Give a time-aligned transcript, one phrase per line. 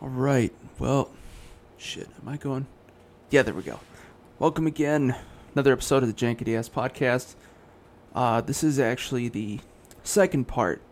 [0.00, 0.52] All right.
[0.78, 1.10] Well,
[1.76, 2.08] shit.
[2.22, 2.68] Am I going?
[3.30, 3.80] Yeah, there we go.
[4.38, 5.16] Welcome again.
[5.54, 7.34] Another episode of the Jankity Ass Podcast.
[8.14, 9.58] Uh, this is actually the
[10.04, 10.82] second part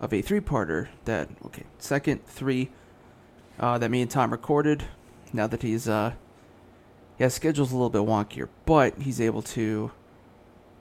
[0.00, 2.68] of a three-parter that okay, second three
[3.58, 4.84] uh, that me and Tom recorded.
[5.32, 6.12] Now that he's uh,
[7.18, 9.92] yeah, schedule's a little bit wonkier, but he's able to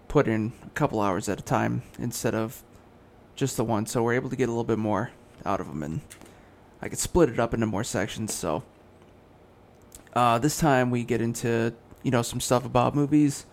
[0.10, 2.64] put in a couple hours at a time instead of
[3.34, 3.86] just the one.
[3.86, 5.12] So we're able to get a little bit more
[5.46, 6.02] out of him, and
[6.82, 8.34] I could split it up into more sections.
[8.34, 8.64] So
[10.14, 13.46] uh, this time we get into you know some stuff about movies.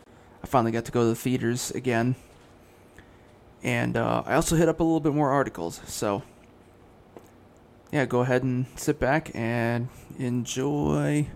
[0.42, 2.14] I finally got to go to the theaters again,
[3.62, 5.80] and uh, I also hit up a little bit more articles.
[5.86, 6.22] So
[7.92, 9.88] yeah, go ahead and sit back and
[10.18, 11.28] enjoy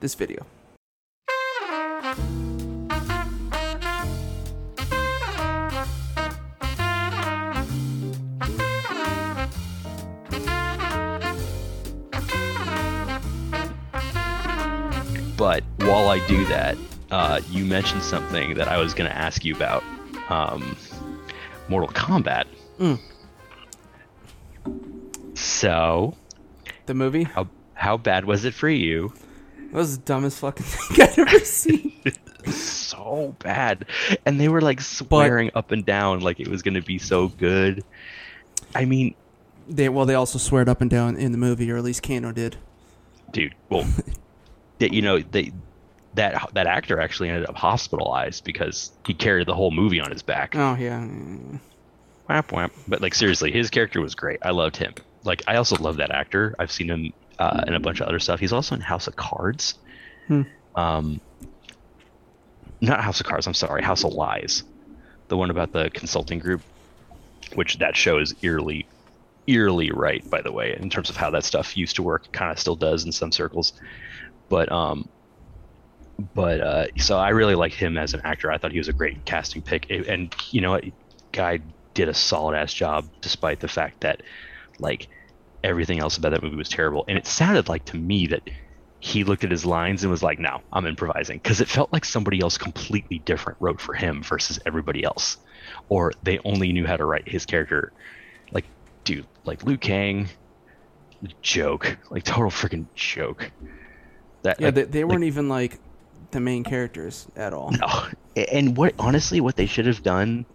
[0.00, 0.46] this video.
[15.36, 16.76] But while I do that,
[17.10, 19.82] uh, you mentioned something that I was going to ask you about
[20.28, 20.76] um,
[21.68, 22.44] Mortal Kombat.
[22.78, 22.98] Mm.
[25.34, 26.14] So,
[26.86, 29.12] The movie how how bad was it for you?
[29.58, 31.92] it was the dumbest fucking thing I've ever seen.
[32.46, 33.86] so bad,
[34.24, 37.28] and they were like swearing up and down like it was going to be so
[37.28, 37.82] good.
[38.74, 39.14] I mean,
[39.68, 42.02] They well, they also swear it up and down in the movie, or at least
[42.02, 42.56] Kano did.
[43.32, 43.86] dude, well,
[44.78, 45.52] that you know they
[46.14, 50.22] that that actor actually ended up hospitalized because he carried the whole movie on his
[50.22, 50.54] back.
[50.54, 51.60] Oh yeah, mm.
[52.28, 52.72] Whap, whap.
[52.88, 54.38] But like seriously, his character was great.
[54.42, 54.94] I loved him.
[55.24, 56.54] Like I also love that actor.
[56.58, 58.40] I've seen him uh, in a bunch of other stuff.
[58.40, 59.74] He's also in House of Cards.
[60.28, 60.42] Hmm.
[60.74, 61.20] Um,
[62.80, 63.46] not House of Cards.
[63.46, 64.64] I'm sorry, House of Lies,
[65.28, 66.62] the one about the consulting group,
[67.54, 68.86] which that show is eerily,
[69.46, 70.28] eerily right.
[70.28, 72.76] By the way, in terms of how that stuff used to work, kind of still
[72.76, 73.74] does in some circles.
[74.48, 75.08] But um,
[76.34, 78.50] but uh, so I really liked him as an actor.
[78.50, 80.80] I thought he was a great casting pick, and you know
[81.32, 81.60] guy
[81.94, 84.20] did a solid ass job despite the fact that
[84.78, 85.08] like
[85.62, 87.04] everything else about that movie was terrible.
[87.08, 88.42] And it sounded like to me that
[89.00, 92.04] he looked at his lines and was like, "No, I'm improvising," because it felt like
[92.04, 95.36] somebody else completely different wrote for him versus everybody else,
[95.88, 97.92] or they only knew how to write his character.
[98.52, 98.66] Like,
[99.04, 100.28] dude, like Liu Kang,
[101.42, 103.50] joke, like total freaking joke.
[104.44, 104.66] That yeah.
[104.66, 105.78] like- They, they weren't even like
[106.30, 107.70] the main characters at all.
[107.72, 107.88] no.
[108.52, 110.46] And what honestly what they should have done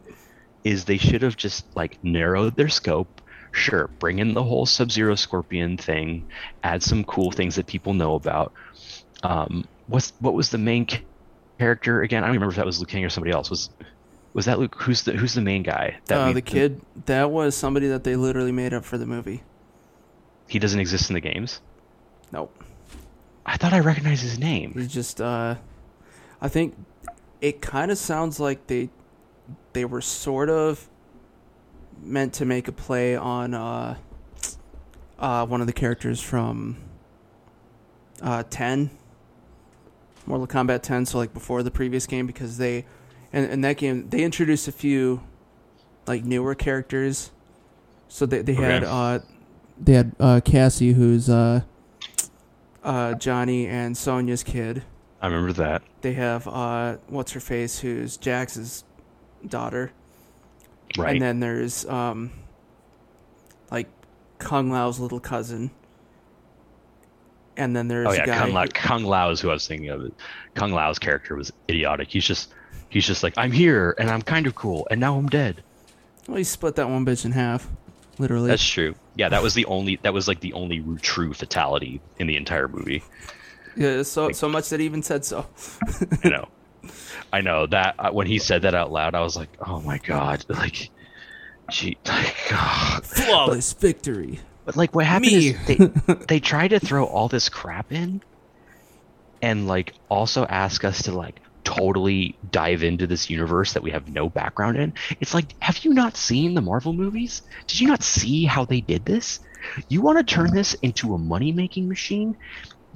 [0.64, 3.22] is they should have just like narrowed their scope.
[3.52, 6.28] Sure, bring in the whole Sub-Zero Scorpion thing,
[6.64, 8.54] add some cool things that people know about.
[9.24, 10.86] Um, what's what was the main
[11.58, 12.24] character again?
[12.24, 13.50] I don't remember if that was Liu Kang or somebody else.
[13.50, 13.70] Was
[14.34, 14.76] was that Luke?
[14.80, 15.98] Who's the who's the main guy?
[16.06, 19.42] That Uh, the kid that was somebody that they literally made up for the movie.
[20.48, 21.60] He doesn't exist in the games.
[22.32, 22.54] Nope,
[23.46, 24.74] I thought I recognized his name.
[24.74, 25.20] he's just.
[25.22, 25.56] uh
[26.42, 26.76] I think
[27.42, 28.90] it kind of sounds like they
[29.74, 30.88] they were sort of
[32.02, 33.96] meant to make a play on uh
[35.18, 36.78] uh one of the characters from
[38.22, 38.90] uh 10
[40.26, 42.86] Mortal Kombat 10 so like before the previous game because they
[43.34, 45.22] in, in that game they introduced a few
[46.08, 47.32] like newer characters
[48.08, 49.20] so they, they had uh
[49.78, 51.62] they had uh Cassie who's uh
[52.84, 54.84] uh Johnny and Sonya's kid
[55.22, 55.82] I remember that.
[56.02, 58.84] they have uh what's her face who's Jax's
[59.46, 59.92] daughter
[60.98, 61.14] Right.
[61.14, 62.32] and then there's um
[63.72, 63.88] like
[64.40, 65.70] Kung Lao's little cousin.
[67.58, 69.54] And then there's oh a yeah, guy Kung Lao, who- Kung Lao is who I
[69.54, 70.12] was thinking of.
[70.56, 72.08] Kung Lao's character was idiotic.
[72.10, 72.54] He's just
[72.90, 75.62] he's just like I'm here and I'm kind of cool and now I'm dead.
[76.28, 77.68] well, he split that one bitch in half,
[78.18, 78.48] literally.
[78.48, 78.96] That's true.
[79.20, 82.70] Yeah, that was the only that was like the only true fatality in the entire
[82.70, 83.04] movie.
[83.76, 85.46] yeah, so so much that even said so.
[86.24, 86.48] I know.
[87.34, 89.98] I know that uh, when he said that out loud, I was like, "Oh my
[89.98, 90.90] god!" Like,
[91.70, 93.02] gee, like, ah.
[93.04, 94.40] Flawless victory.
[94.64, 95.48] But like, what happened Me.
[95.50, 95.76] is they
[96.30, 98.22] they tried to throw all this crap in,
[99.42, 104.10] and like also ask us to like totally dive into this universe that we have
[104.10, 104.92] no background in.
[105.20, 107.44] It's like, have you not seen the Marvel movies?
[107.68, 109.40] Did you not see how they did this?
[109.88, 112.36] You want to turn this into a money making machine?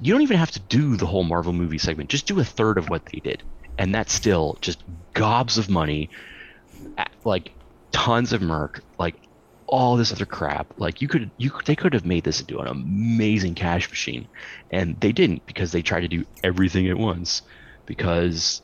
[0.00, 2.10] You don't even have to do the whole Marvel movie segment.
[2.10, 3.44] Just do a third of what they did,
[3.78, 4.82] and that's still just
[5.12, 6.10] gobs of money,
[7.24, 7.52] like
[7.92, 9.14] tons of merc, like
[9.68, 10.66] all this other crap.
[10.78, 14.26] Like you could, you they could have made this into an amazing cash machine,
[14.72, 17.42] and they didn't because they tried to do everything at once.
[17.86, 18.62] Because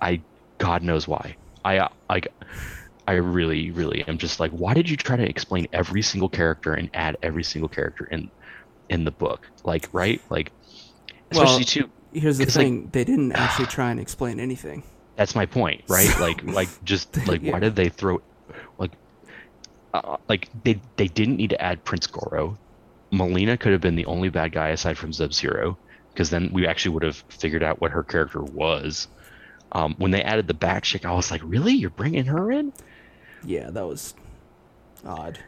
[0.00, 0.22] I,
[0.58, 1.36] God knows why.
[1.64, 2.28] I uh, like,
[3.06, 6.74] I really, really am just like, why did you try to explain every single character
[6.74, 8.30] and add every single character in
[8.88, 9.50] in the book?
[9.64, 10.20] Like, right?
[10.30, 10.52] Like,
[11.30, 11.90] especially Well, too.
[12.12, 14.82] Here's the 'Cause, like- thing: they didn't actually try and explain anything.
[15.16, 16.16] That's my point, right?
[16.20, 17.52] like, like just like Yeah.
[17.52, 18.20] why did they throw,
[18.78, 18.92] like,
[19.94, 22.56] uh, like they they didn't need to add Prince Goro.
[23.12, 25.78] Mileena could have been the only bad guy aside from Sub Zero,
[26.12, 29.08] because then we actually would have figured out what her character was.
[29.72, 31.72] Um, when they added the back chick, I was like, really?
[31.74, 32.72] You're bringing her in?
[33.44, 34.14] Yeah, that was
[35.04, 35.38] odd.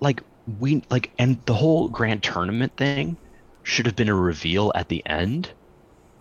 [0.00, 0.22] like
[0.58, 3.16] we like and the whole grand tournament thing
[3.62, 5.52] should have been a reveal at the end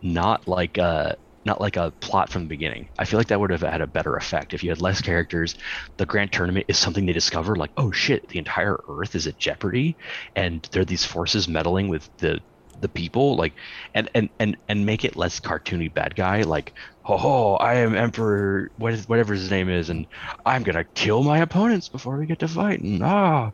[0.01, 3.49] not like a not like a plot from the beginning i feel like that would
[3.49, 5.55] have had a better effect if you had less characters
[5.97, 9.37] the grand tournament is something they discover like oh shit the entire earth is at
[9.37, 9.95] jeopardy
[10.35, 12.39] and there are these forces meddling with the
[12.81, 13.53] the people like
[13.93, 16.73] and and and and make it less cartoony bad guy like
[17.05, 20.05] oh, i am emperor what is whatever his name is and
[20.45, 23.51] i'm gonna kill my opponents before we get to fight and ah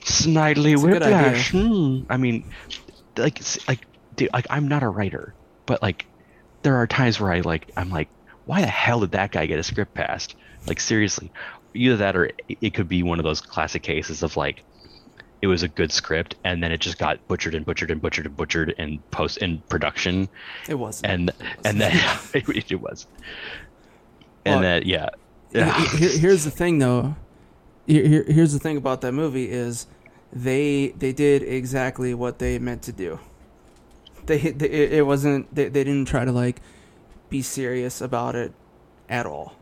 [0.00, 2.00] snidely whiplash hmm.
[2.10, 2.44] i mean
[3.16, 5.34] like like dude like i'm not a writer
[5.64, 6.06] but like
[6.62, 8.08] there are times where i like i'm like
[8.44, 11.30] why the hell did that guy get a script passed like seriously
[11.74, 14.62] either that or it could be one of those classic cases of like
[15.42, 18.26] it was a good script and then it just got butchered and butchered and butchered
[18.26, 20.28] and butchered in post in production
[20.68, 21.12] It wasn't.
[21.12, 21.30] and
[21.64, 21.92] and then
[22.34, 23.06] it, it was
[24.44, 25.08] Well, and that yeah
[25.52, 27.16] Here- here- here's the thing, though.
[27.86, 29.86] Here, here- here's the thing about that movie is
[30.32, 33.20] they they did exactly what they meant to do.
[34.26, 36.60] They, they it it wasn't they, they didn't try to like
[37.30, 38.52] be serious about it
[39.08, 39.54] at all.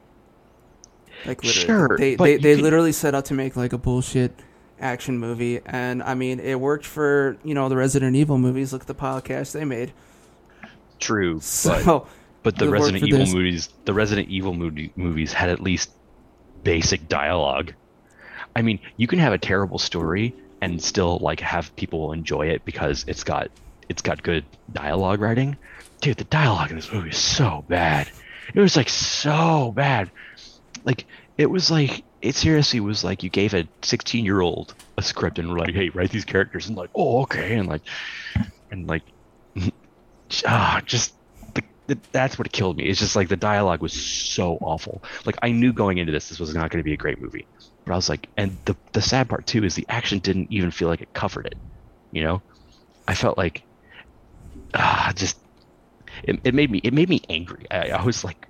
[1.26, 4.32] Like literally, Sure, they they, they could- literally set out to make like a bullshit
[4.84, 8.72] action movie, and I mean it worked for you know the Resident Evil movies.
[8.72, 9.92] Look at the podcast they made.
[11.00, 12.06] true but So
[12.44, 13.34] but the resident evil this.
[13.34, 15.90] movies the resident evil movie, movies had at least
[16.62, 17.72] basic dialogue
[18.54, 22.64] i mean you can have a terrible story and still like have people enjoy it
[22.64, 23.50] because it's got
[23.88, 25.56] it's got good dialogue writing
[26.00, 28.08] dude the dialogue in this movie is so bad
[28.54, 30.10] it was like so bad
[30.84, 35.02] like it was like it seriously was like you gave a 16 year old a
[35.02, 37.82] script and were like hey write these characters and like oh okay and like
[38.70, 39.02] and like
[40.46, 41.14] ah just
[41.54, 42.84] the, the, that's what killed me.
[42.84, 45.02] It's just like the dialogue was so awful.
[45.26, 47.46] Like i knew going into this this was not going to be a great movie
[47.84, 50.70] but i was like and the the sad part too is the action didn't even
[50.70, 51.56] feel like it covered it
[52.14, 52.40] you know?
[53.06, 53.62] I felt like
[54.72, 55.38] ah just
[56.22, 57.66] it, it made me it made me angry.
[57.70, 58.46] I, I was like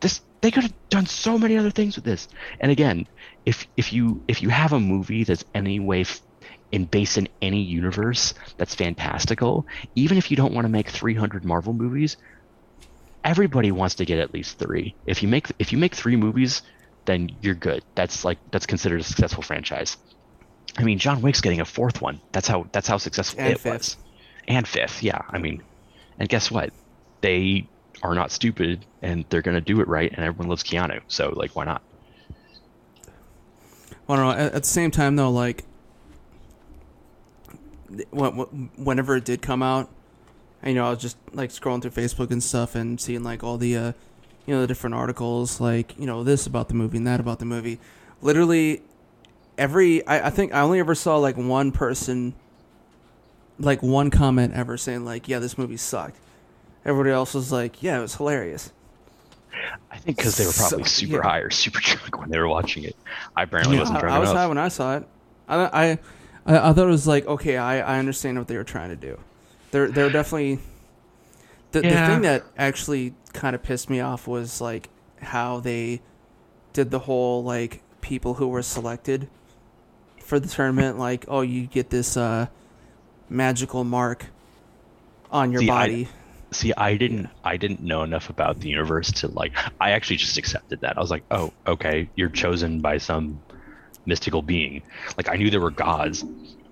[0.00, 2.28] this they could have done so many other things with this.
[2.60, 3.06] And again
[3.44, 6.20] if if you if you have a movie that's any way f-
[6.72, 11.44] in based in any universe that's fantastical even if you don't want to make 300
[11.44, 12.16] marvel movies
[13.24, 14.96] everybody wants to get at least three.
[15.06, 16.62] If you make if you make three movies
[17.06, 17.82] then you're good.
[17.94, 19.96] That's like that's considered a successful franchise.
[20.78, 22.20] I mean john wick's getting a fourth one.
[22.32, 23.72] That's how that's how successful And it fifth.
[23.72, 23.96] was
[24.48, 25.62] and fifth yeah i mean
[26.18, 26.72] and guess what
[27.20, 27.66] they
[28.02, 31.32] are not stupid and they're going to do it right and everyone loves keanu so
[31.36, 31.82] like why not
[34.10, 34.32] I don't know.
[34.32, 35.64] At, at the same time, though, like
[38.10, 39.88] whenever it did come out,
[40.64, 43.56] you know, I was just like scrolling through Facebook and stuff and seeing like all
[43.56, 43.92] the, uh,
[44.46, 47.38] you know, the different articles, like you know, this about the movie and that about
[47.38, 47.78] the movie.
[48.20, 48.82] Literally,
[49.56, 52.34] every I, I think I only ever saw like one person,
[53.58, 56.18] like one comment ever saying like, "Yeah, this movie sucked."
[56.84, 58.72] Everybody else was like, "Yeah, it was hilarious."
[59.90, 61.22] i think because they were probably So- super yeah.
[61.22, 62.96] high or super drunk when they were watching it
[63.36, 65.06] i apparently wasn't drunk I was enough high when I saw it.
[65.48, 65.90] I, I,
[66.46, 67.56] I, I thought it was like okay.
[67.56, 69.18] I, I understand what they were trying to do.
[69.72, 70.60] They're they're definitely.
[71.72, 74.88] The, the thing that actually kind of pissed me off was like
[75.20, 76.00] how they
[76.72, 79.28] did the whole like people who were selected
[80.22, 80.98] for the tournament.
[80.98, 82.46] Like oh, you get this uh,
[83.28, 84.26] magical mark
[85.32, 86.08] on your See, I- body.
[86.52, 90.36] See, I didn't I didn't know enough about the universe to like I actually just
[90.36, 90.96] accepted that.
[90.96, 93.40] I was like, "Oh, okay, you're chosen by some
[94.06, 94.82] mystical being."
[95.16, 96.24] Like I knew there were gods.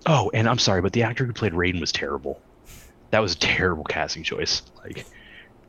[0.06, 2.40] Oh, and I'm sorry, but the actor who played Raiden was terrible.
[3.10, 4.62] That was a terrible casting choice.
[4.84, 5.06] Like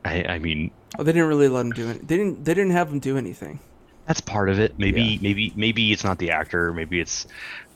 [0.04, 2.06] I I mean, oh, they didn't really let him do it.
[2.06, 2.44] They didn't.
[2.44, 3.60] They didn't have him do anything.
[4.06, 4.76] that's part of it.
[4.76, 5.18] Maybe Yeah.
[5.22, 7.26] maybe maybe it's not the actor, maybe it's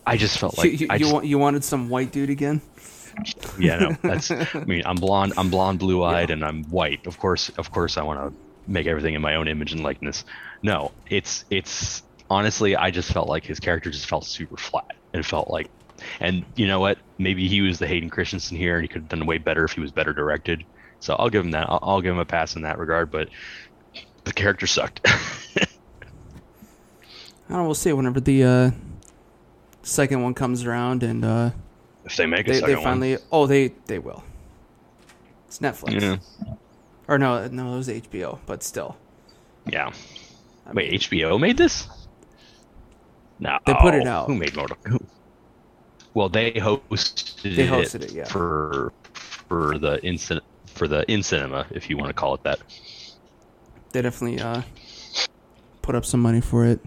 [0.06, 2.60] I just felt like you you, just, want, you wanted some white dude again?
[3.58, 7.06] Yeah no that's i mean i'm blonde i'm blonde blue-eyed and i'm white.
[7.06, 8.40] Of course of course i want to
[8.70, 10.24] make everything in my own image and likeness.
[10.62, 15.24] No it's it's honestly i just felt like his character just felt super flat and
[15.24, 15.70] felt like
[16.20, 16.98] and you know what?
[17.18, 19.72] Maybe he was the hayden christensen here and he could have done way better if
[19.72, 20.64] he was better directed.
[21.00, 23.28] So i'll give him that i'll, I'll give him a pass in that regard but
[24.24, 25.00] the character sucked.
[27.48, 27.64] I don't know.
[27.64, 28.70] We'll see whenever the uh,
[29.82, 31.50] second one comes around, and uh,
[32.04, 33.18] If they make a they, second they finally.
[33.32, 34.22] Oh, they they will.
[35.46, 36.00] It's Netflix.
[36.00, 36.54] Yeah.
[37.08, 38.96] Or no, no, it was HBO, but still.
[39.66, 39.92] Yeah.
[40.66, 41.86] I Wait, mean, HBO made this?
[43.38, 43.58] No.
[43.66, 44.26] They put it out.
[44.26, 45.04] Who made Mortal who-
[46.14, 48.24] Well, they hosted They hosted it, yeah.
[48.24, 48.92] For
[49.48, 52.58] for the instant for the in cinema, if you want to call it that.
[53.92, 54.62] they definitely uh,
[55.82, 56.80] put up some money for it.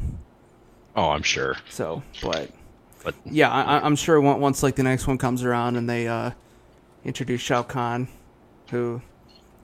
[0.95, 1.55] Oh, I'm sure.
[1.69, 2.49] So, but
[3.07, 6.31] But yeah, I, I'm sure once like the next one comes around and they uh,
[7.05, 8.09] introduce Shao Kahn,
[8.69, 9.01] who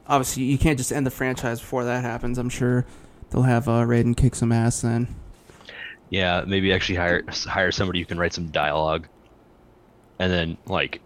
[0.07, 2.37] obviously you can't just end the franchise before that happens.
[2.37, 2.85] I'm sure
[3.31, 5.13] they'll have uh, Raiden kick some ass then.
[6.09, 9.07] yeah, maybe actually hire hire somebody who can write some dialogue,
[10.19, 11.01] and then like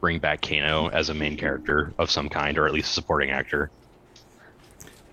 [0.00, 3.30] bring back Kano as a main character of some kind, or at least a supporting
[3.30, 3.70] actor.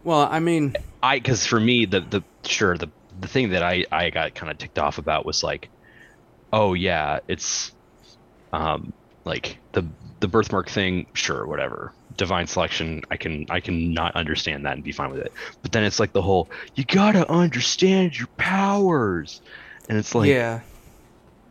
[0.04, 3.86] Well, I mean, I because for me the the sure the the thing that I
[3.92, 5.70] I got kind of ticked off about was like,
[6.56, 7.72] oh yeah, it's
[8.54, 8.94] um
[9.26, 9.86] like the
[10.22, 11.94] the birthmark thing, sure, whatever.
[12.16, 15.34] Divine selection, I can I can not understand that and be fine with it.
[15.62, 19.42] But then it's like the whole you gotta understand your powers,
[19.90, 20.62] and it's like yeah,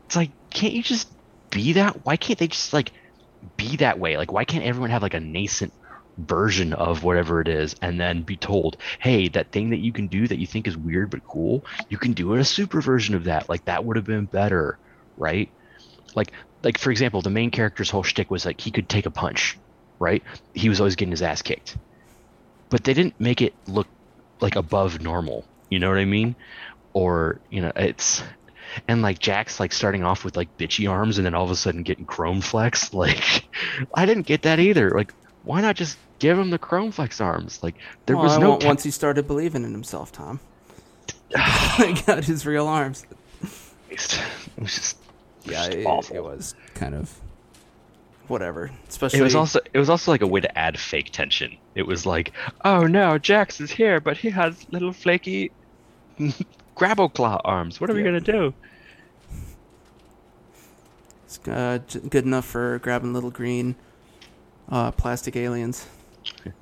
[0.07, 1.13] it's like can't you just
[1.51, 2.05] be that?
[2.05, 2.93] Why can't they just like
[3.59, 4.17] be that way?
[4.17, 5.75] Like why can't everyone have like a nascent
[6.17, 10.07] version of whatever it is and then be told, "Hey, that thing that you can
[10.09, 13.15] do that you think is weird but cool, you can do it a super version
[13.15, 14.79] of that." Like that would have been better,
[15.17, 15.51] right?
[16.15, 19.11] Like like for example, the main character's whole shtick was like he could take a
[19.11, 19.59] punch,
[19.99, 20.23] right?
[20.55, 21.77] He was always getting his ass kicked.
[22.71, 23.87] But they didn't make it look
[24.41, 25.45] like above normal.
[25.71, 26.35] You know what I mean?
[26.93, 28.23] Or, you know, it's
[28.89, 31.57] and like Jax like starting off with like bitchy arms and then all of a
[31.57, 32.93] sudden getting chrome flex.
[32.95, 33.45] Like
[33.95, 34.91] I didn't get that either.
[34.91, 37.63] Like why not just give him the chrome flex arms?
[37.63, 37.75] Like
[38.07, 40.41] there well, was I no once he started believing in himself, Tom.
[41.77, 43.05] he got his real arms.
[43.91, 45.04] It was just
[45.45, 46.17] Yeah, it, awful.
[46.17, 47.21] it was kind of
[48.29, 48.71] whatever.
[48.89, 51.57] Especially It was also it was also like a way to add fake tension.
[51.75, 52.33] It was like,
[52.65, 55.51] oh no, Jax is here, but he has little flaky
[56.75, 57.81] grabble claw arms.
[57.81, 58.55] What are we gonna do?
[61.25, 63.77] It's uh, good enough for grabbing little green
[64.69, 65.87] uh, plastic aliens.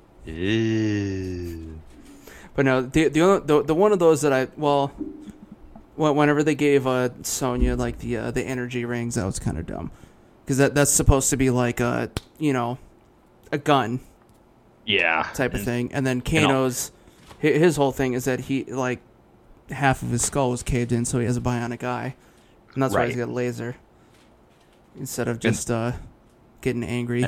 [2.55, 5.22] But no, the the, only, the the one of those that I well, wh-
[5.95, 9.65] whenever they gave uh Sonya like the uh, the energy rings, that was kind of
[9.65, 9.91] dumb,
[10.43, 12.09] because that that's supposed to be like a
[12.39, 12.77] you know,
[13.51, 13.99] a gun.
[14.85, 15.29] Yeah.
[15.33, 16.91] type of and- thing, and then and Kano's
[17.41, 18.99] hi- his whole thing is that he like
[19.69, 22.15] half of his skull was caved in, so he has a bionic eye,
[22.73, 23.75] and that's why he's got a laser.
[24.99, 25.93] Instead of just uh
[26.61, 27.25] getting angry.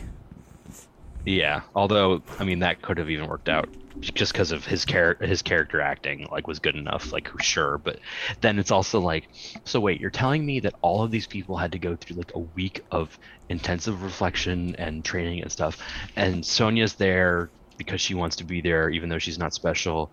[1.26, 3.70] Yeah, although I mean that could have even worked out
[4.02, 7.12] just because of his char- his character acting like was good enough.
[7.12, 8.00] Like sure, but
[8.42, 9.28] then it's also like,
[9.66, 12.32] so wait, you're telling me that all of these people had to go through like
[12.36, 13.18] a week of
[13.50, 15.80] intensive reflection and training and stuff,
[16.16, 20.12] and Sonya's there because she wants to be there even though she's not special,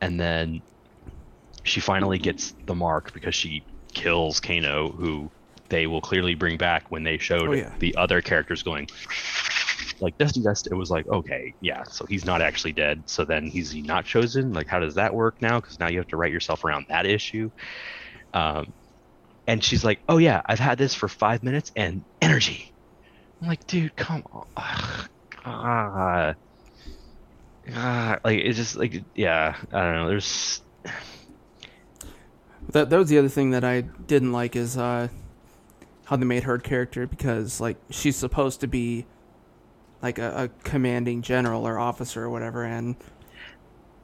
[0.00, 0.62] and then
[1.64, 5.30] she finally gets the mark because she kills Kano, who
[5.68, 7.74] they will clearly bring back when they showed Oh, yeah.
[7.78, 8.88] the other characters going
[10.00, 13.02] like Dusty Dust, it was like, okay, yeah, so he's not actually dead.
[13.06, 14.52] So then he's he not chosen?
[14.52, 15.60] Like, how does that work now?
[15.60, 17.50] Because now you have to write yourself around that issue.
[18.34, 18.72] Um,
[19.46, 22.72] and she's like, oh yeah, I've had this for five minutes and energy.
[23.40, 24.46] I'm like, dude, come on.
[25.44, 26.36] Ugh,
[27.66, 28.20] God.
[28.24, 30.08] Like it's just like yeah, I don't know.
[30.08, 30.62] There's
[32.70, 35.08] That that was the other thing that I didn't like is uh
[36.04, 39.06] how they made her character because like she's supposed to be
[40.02, 42.96] like a, a commanding general or officer or whatever and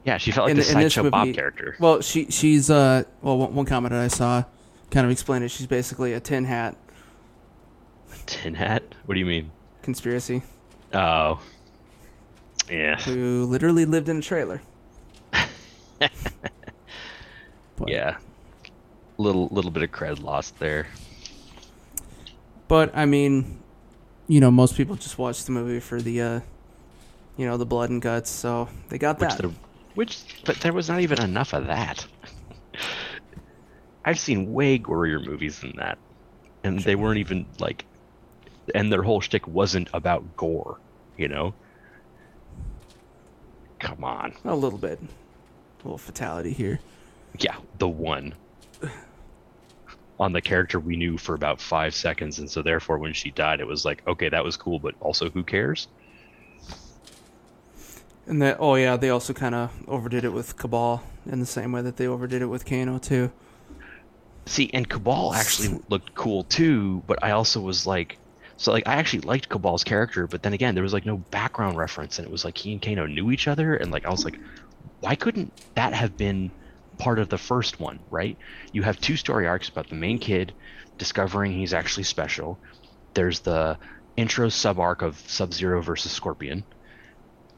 [0.05, 1.75] yeah, she felt like In- the sideshow Bob character.
[1.79, 4.43] well she she's uh well one, one comment that I saw
[4.91, 6.75] kind of explained it she's basically a tin hat
[8.25, 8.83] Tin hat?
[9.05, 9.51] What do you mean?
[9.81, 10.41] conspiracy
[10.93, 11.39] Oh,
[12.69, 12.95] yeah.
[13.01, 14.61] who literally lived in a trailer.
[17.87, 18.17] Yeah.
[19.17, 20.87] Little little bit of cred lost there.
[22.67, 23.58] But I mean,
[24.29, 26.39] you know, most people just watch the movie for the, uh,
[27.35, 28.29] you know, the blood and guts.
[28.29, 29.41] So they got Which that.
[29.41, 29.51] there,
[29.95, 32.05] which but there was not even enough of that.
[34.05, 35.97] I've seen way gorier movies than that.
[36.63, 37.85] And they weren't even like
[38.75, 40.77] and their whole shtick wasn't about gore,
[41.17, 41.55] you know?
[43.79, 44.33] Come on.
[44.45, 46.79] A little bit, a little fatality here.
[47.39, 48.35] Yeah, the one.
[50.19, 53.61] On the character we knew for about five seconds, and so therefore when she died
[53.61, 55.87] it was like, okay, that was cool, but also who cares?
[58.27, 61.71] And that, oh yeah, they also kind of overdid it with Kabal in the same
[61.71, 63.31] way that they overdid it with Kano too.
[64.45, 68.17] See, and Kabal actually looked cool too, but I also was like,
[68.57, 71.77] so like I actually liked Kabal's character, but then again, there was like no background
[71.77, 74.25] reference, and it was like he and Kano knew each other, and like I was
[74.25, 74.37] like,
[74.99, 76.51] why couldn't that have been
[76.99, 78.37] part of the first one, right?
[78.71, 80.53] You have two story arcs about the main kid
[80.99, 82.59] discovering he's actually special.
[83.15, 83.79] There's the
[84.15, 86.63] intro sub arc of Sub Zero versus Scorpion,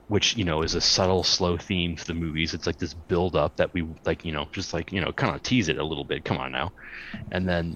[0.07, 2.53] which you know is a subtle, slow theme to the movies.
[2.53, 5.35] It's like this build up that we like, you know, just like you know, kind
[5.35, 6.23] of tease it a little bit.
[6.23, 6.71] Come on now,
[7.31, 7.75] and then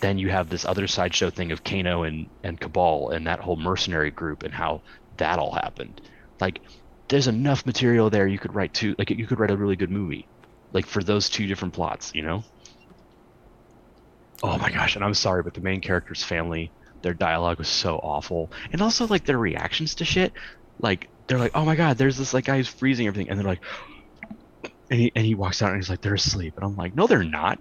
[0.00, 3.56] then you have this other sideshow thing of Kano and and Kabal and that whole
[3.56, 4.82] mercenary group and how
[5.18, 6.00] that all happened.
[6.40, 6.60] Like,
[7.08, 8.94] there's enough material there you could write two.
[8.98, 10.26] Like, you could write a really good movie,
[10.72, 12.12] like for those two different plots.
[12.14, 12.42] You know.
[14.42, 16.72] Oh my gosh, and I'm sorry, but the main character's family,
[17.02, 20.32] their dialogue was so awful, and also like their reactions to shit,
[20.78, 23.46] like they're like, "Oh my god, there's this like guy who's freezing everything," and they're
[23.46, 23.62] like,
[24.90, 27.06] and he and he walks out and he's like, "They're asleep," and I'm like, "No,
[27.06, 27.58] they're not."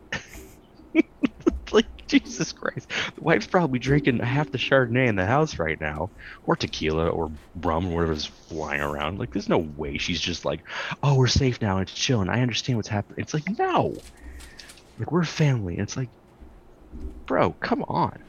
[1.72, 1.86] like
[2.20, 6.10] Jesus Christ, the wife's probably drinking half the Chardonnay in the house right now,
[6.46, 9.20] or tequila, or rum, or whatever's flying around.
[9.20, 10.62] Like, there's no way she's just like,
[11.04, 11.78] "Oh, we're safe now.
[11.78, 13.96] It's chill, and I understand what's happening." It's like, no,
[14.98, 15.74] like we're family.
[15.74, 16.10] And it's like,
[17.26, 18.20] bro, come on.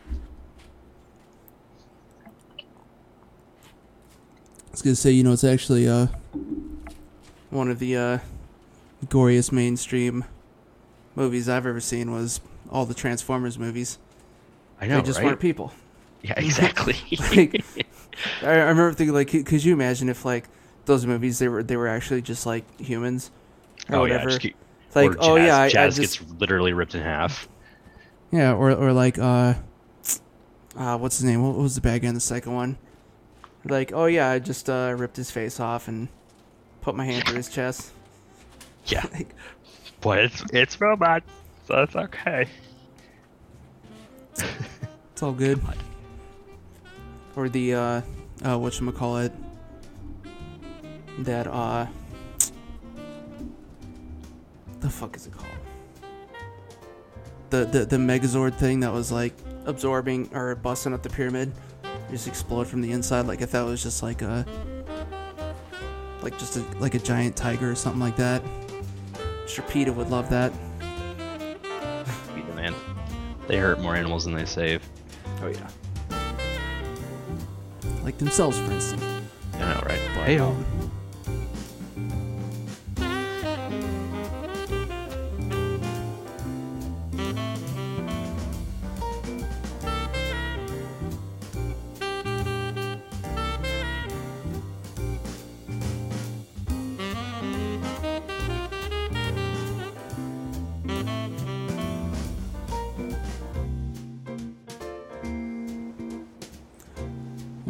[4.69, 6.07] I was gonna say, you know, it's actually uh
[7.51, 8.19] one of the uh
[9.07, 10.25] goriest mainstream
[11.17, 12.41] movies I've ever seen was
[12.71, 13.99] all the Transformers movies.
[14.81, 15.27] I know, they just right?
[15.27, 15.73] weren't people.
[16.23, 16.97] Yeah, exactly.
[17.37, 17.65] Like,
[18.43, 20.49] I, I remember thinking, like, could, you imagine if like
[20.85, 23.31] those movies they were they were actually just like humans
[23.89, 24.31] or oh whatever?
[24.31, 24.57] yeah, keep,
[24.95, 27.49] like, oh Jazz, yeah, I, I Jazz just gets literally ripped in half.
[28.31, 29.55] yeah, or or like uh,
[30.77, 31.43] uh, what's his name?
[31.43, 32.77] What was the bad guy in the second one?
[33.65, 36.09] Like, oh yeah, I just uh ripped his face off and
[36.81, 37.93] put my hand through his chest.
[38.87, 39.35] Yeah, Like,
[40.01, 41.31] but it's it's robots,
[41.67, 42.47] so it's okay.
[45.21, 45.61] It's all good.
[47.37, 47.81] Or the uh
[48.43, 49.31] uh whatchamacallit
[51.19, 51.87] that uh
[54.81, 55.53] the fuck is it called?
[57.51, 59.35] The the the Megazord thing that was like
[59.67, 61.53] absorbing or busting up the pyramid.
[62.11, 64.47] Just explode from the inside like I thought it was just like a
[66.23, 68.43] like just a like a giant tiger or something like that.
[69.47, 70.51] Sharpeeta would love that.
[73.51, 73.67] Be the man.
[73.67, 74.89] They hurt more animals than they save.
[75.43, 75.69] Oh yeah.
[78.03, 79.03] Like themselves, for instance.
[79.55, 80.01] I know, right?
[80.15, 80.39] But, Hey,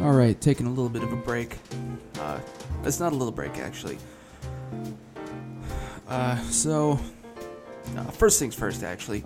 [0.01, 1.59] All right, taking a little bit of a break.
[2.19, 2.39] Uh,
[2.83, 3.99] it's not a little break, actually.
[6.07, 6.99] Uh, so,
[7.95, 9.23] uh, first things first, actually.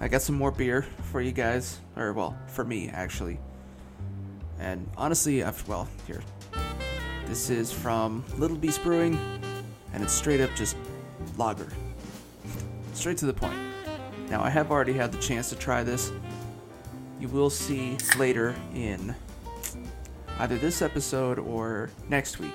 [0.00, 3.38] I got some more beer for you guys, or well, for me, actually.
[4.58, 6.22] And honestly, I've well, here.
[7.26, 9.18] This is from Little Beast Brewing,
[9.92, 10.78] and it's straight up just
[11.36, 11.68] lager.
[12.94, 13.58] Straight to the point.
[14.30, 16.10] Now, I have already had the chance to try this.
[17.20, 19.14] You will see later in
[20.38, 22.54] either this episode or next week.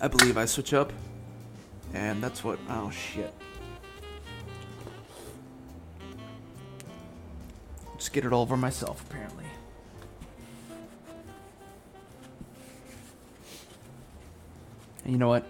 [0.00, 0.92] I believe I switch up,
[1.94, 2.58] and that's what.
[2.68, 3.32] Oh shit.
[7.96, 9.44] Just get it all over myself, apparently.
[15.04, 15.46] And you know what?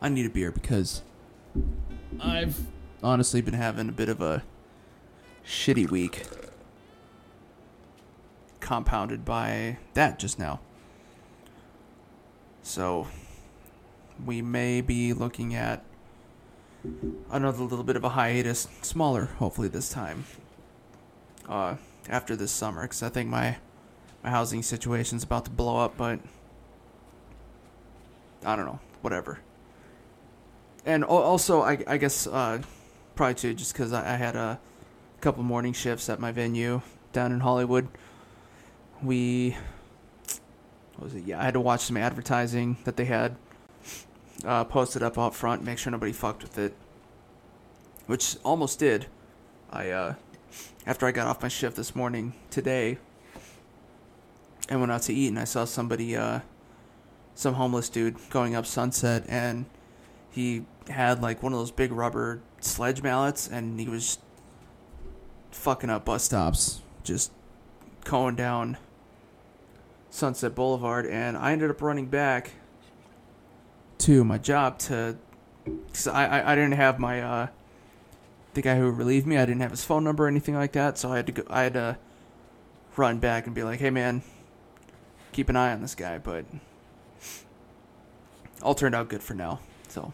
[0.00, 1.02] I need a beer because
[2.20, 2.60] I've
[3.02, 4.44] honestly been having a bit of a
[5.44, 6.22] shitty week
[8.68, 10.60] compounded by that just now.
[12.62, 13.06] So
[14.26, 15.82] we may be looking at
[17.30, 20.26] another little bit of a hiatus, smaller, hopefully this time.
[21.48, 21.76] Uh,
[22.10, 23.56] after this summer, because I think my
[24.22, 26.20] my housing situation's about to blow up, but
[28.44, 29.38] I don't know, whatever.
[30.84, 32.60] And also, I I guess uh,
[33.14, 34.60] probably too, just because I, I had a
[35.22, 36.82] couple morning shifts at my venue
[37.14, 37.88] down in Hollywood
[39.02, 39.56] we
[40.98, 41.24] what was it?
[41.24, 43.36] Yeah, I had to watch some advertising that they had
[44.44, 46.74] uh, posted up out front, make sure nobody fucked with it,
[48.06, 49.06] which almost did.
[49.70, 50.14] I uh,
[50.86, 52.98] after I got off my shift this morning today,
[54.68, 56.40] I went out to eat and I saw somebody, uh,
[57.34, 59.66] some homeless dude going up Sunset, and
[60.32, 64.18] he had like one of those big rubber sledge mallets, and he was
[65.52, 67.30] fucking up bus stops, just
[68.04, 68.78] going down
[70.10, 72.52] Sunset Boulevard, and I ended up running back
[73.98, 75.16] to my job to,
[75.92, 77.46] cause I, I I didn't have my uh,
[78.54, 79.36] the guy who relieved me.
[79.36, 81.42] I didn't have his phone number or anything like that, so I had to go.
[81.48, 81.98] I had to
[82.96, 84.22] run back and be like, "Hey, man,
[85.32, 86.46] keep an eye on this guy." But
[88.62, 89.60] all turned out good for now.
[89.88, 90.12] So,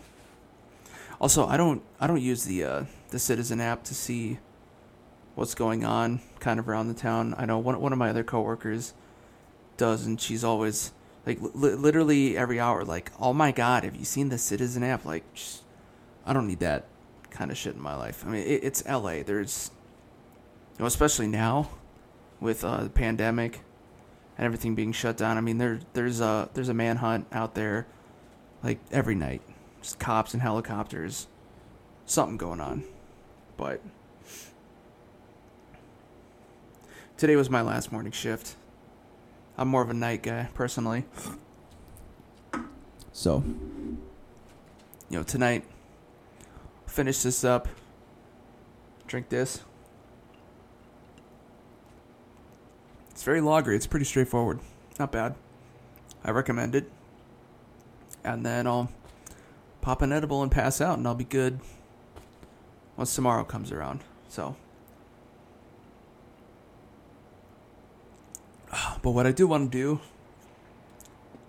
[1.20, 4.38] also, I don't I don't use the uh, the Citizen app to see
[5.34, 7.34] what's going on kind of around the town.
[7.38, 8.94] I know one one of my other coworkers
[9.76, 10.92] does, and she's always
[11.26, 15.04] like li- literally every hour, like, "Oh my God, have you seen the Citizen app?"
[15.04, 15.62] Like, just,
[16.26, 16.84] I don't need that
[17.30, 18.24] kind of shit in my life.
[18.26, 19.22] I mean, it, it's LA.
[19.22, 19.70] There's,
[20.74, 21.70] you know, especially now
[22.40, 23.60] with uh, the pandemic
[24.36, 25.38] and everything being shut down.
[25.38, 27.86] I mean, there there's a there's a manhunt out there,
[28.62, 29.42] like every night,
[29.82, 31.26] just cops and helicopters,
[32.06, 32.84] something going on,
[33.56, 33.80] but.
[37.16, 38.56] Today was my last morning shift.
[39.56, 41.04] I'm more of a night guy, personally.
[43.12, 43.44] So,
[45.08, 45.64] you know, tonight,
[46.86, 47.68] finish this up,
[49.06, 49.62] drink this.
[53.10, 53.76] It's very lagery.
[53.76, 54.58] It's pretty straightforward.
[54.98, 55.36] Not bad.
[56.24, 56.90] I recommend it.
[58.24, 58.90] And then I'll
[59.80, 61.60] pop an edible and pass out, and I'll be good
[62.96, 64.00] once tomorrow comes around.
[64.28, 64.56] So.
[69.04, 70.00] But what I do want to do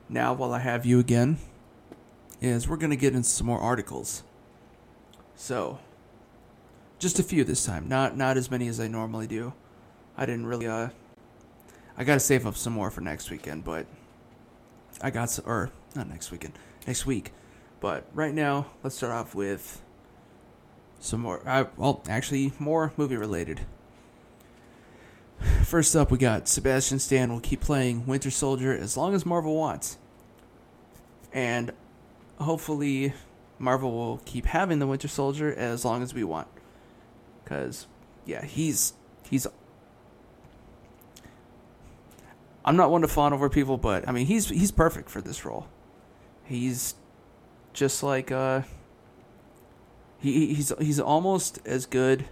[0.10, 1.38] now, while I have you again,
[2.42, 4.24] is we're going to get into some more articles.
[5.38, 5.80] So,
[7.00, 9.54] just a few this time, not not as many as I normally do.
[10.18, 10.90] I didn't really uh
[11.98, 13.86] I got to save up some more for next weekend, but
[15.02, 17.32] I got some, or not next weekend, next week.
[17.80, 19.82] But right now, let's start off with
[21.00, 23.62] some more uh, well, actually more movie related.
[25.40, 29.56] First up, we got Sebastian Stan will keep playing Winter Soldier as long as Marvel
[29.56, 29.98] wants.
[31.34, 31.74] And
[32.40, 33.14] hopefully,
[33.60, 36.48] Marvel will keep having the Winter Soldier as long as we want.
[37.44, 37.88] Because,
[38.26, 38.94] yeah, he's.
[39.30, 39.48] he's.
[42.64, 45.46] I'm not one to fawn over people, but I mean, he's he's perfect for this
[45.46, 45.68] role.
[46.46, 46.96] He's
[47.74, 48.62] just like uh.
[50.20, 52.26] He he's he's almost as good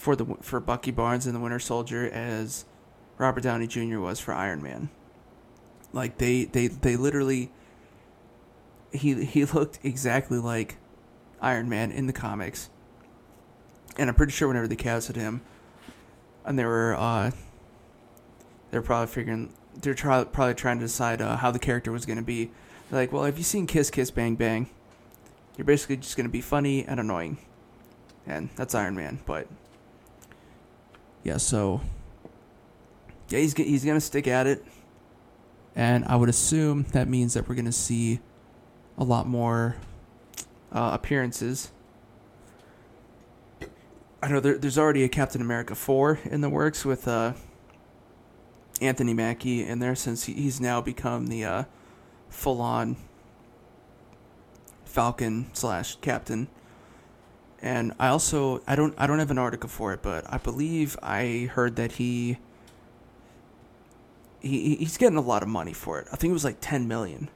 [0.00, 2.64] for the for Bucky Barnes and the Winter Soldier as
[3.18, 3.98] Robert Downey Jr.
[3.98, 4.88] was for Iron Man.
[5.92, 7.52] Like they they they literally
[8.92, 10.78] he he looked exactly like
[11.42, 12.70] Iron Man in the comics.
[13.98, 15.42] And I'm pretty sure whenever they casted him
[16.46, 17.32] and they were uh
[18.70, 22.16] they're probably figuring they're try, probably trying to decide uh, how the character was going
[22.18, 22.50] to be.
[22.90, 24.70] Like, well, if you've seen Kiss Kiss Bang Bang,
[25.58, 27.36] you're basically just going to be funny and annoying.
[28.26, 29.46] And that's Iron Man, but
[31.24, 31.80] yeah, so
[33.28, 34.64] yeah, he's he's gonna stick at it,
[35.74, 38.20] and I would assume that means that we're gonna see
[38.98, 39.76] a lot more
[40.72, 41.70] uh, appearances.
[44.22, 47.32] I know there, there's already a Captain America four in the works with uh,
[48.80, 51.64] Anthony Mackie in there since he, he's now become the uh,
[52.28, 52.96] full on
[54.84, 56.48] Falcon slash Captain
[57.62, 60.96] and I also I don't I don't have an article for it, but I believe
[61.02, 62.38] I heard that he
[64.40, 66.08] he he's getting a lot of money for it.
[66.12, 67.28] I think it was like 10 million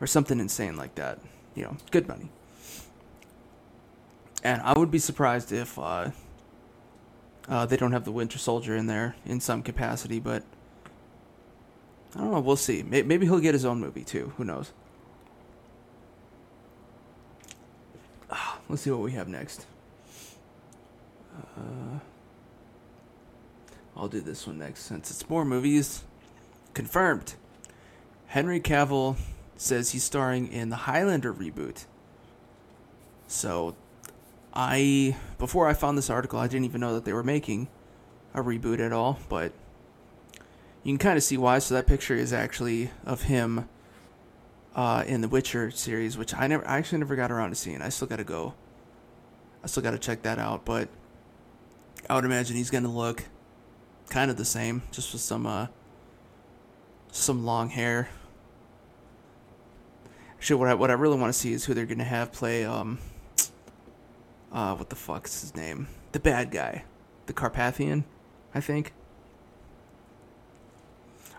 [0.00, 1.18] or something insane like that.
[1.54, 2.30] You know, good money.
[4.42, 6.10] And I would be surprised if uh,
[7.48, 10.42] uh, they don't have the Winter Soldier in there in some capacity, but
[12.14, 12.40] I don't know.
[12.40, 12.82] We'll see.
[12.82, 14.32] Maybe he'll get his own movie too.
[14.36, 14.72] Who knows?
[18.68, 19.66] Let's see what we have next.
[21.36, 21.98] Uh,
[23.96, 26.04] I'll do this one next since it's more movies.
[26.72, 27.34] Confirmed.
[28.26, 29.16] Henry Cavill
[29.56, 31.84] says he's starring in the Highlander reboot.
[33.26, 33.76] So,
[34.52, 37.68] I before I found this article, I didn't even know that they were making
[38.32, 39.52] a reboot at all, but
[40.82, 41.58] you can kind of see why.
[41.58, 43.68] So that picture is actually of him
[44.74, 47.80] uh, in the Witcher series, which I never, I actually never got around to seeing.
[47.80, 48.54] I still got to go.
[49.62, 50.88] I still got to check that out, but
[52.08, 53.24] I would imagine he's gonna look
[54.10, 55.68] kind of the same, just with some uh,
[57.10, 58.10] some long hair.
[60.34, 62.64] Actually, what I what I really want to see is who they're gonna have play
[62.64, 62.98] um.
[64.52, 65.88] Uh, what the fuck's his name?
[66.12, 66.84] The bad guy,
[67.26, 68.04] the Carpathian,
[68.54, 68.92] I think.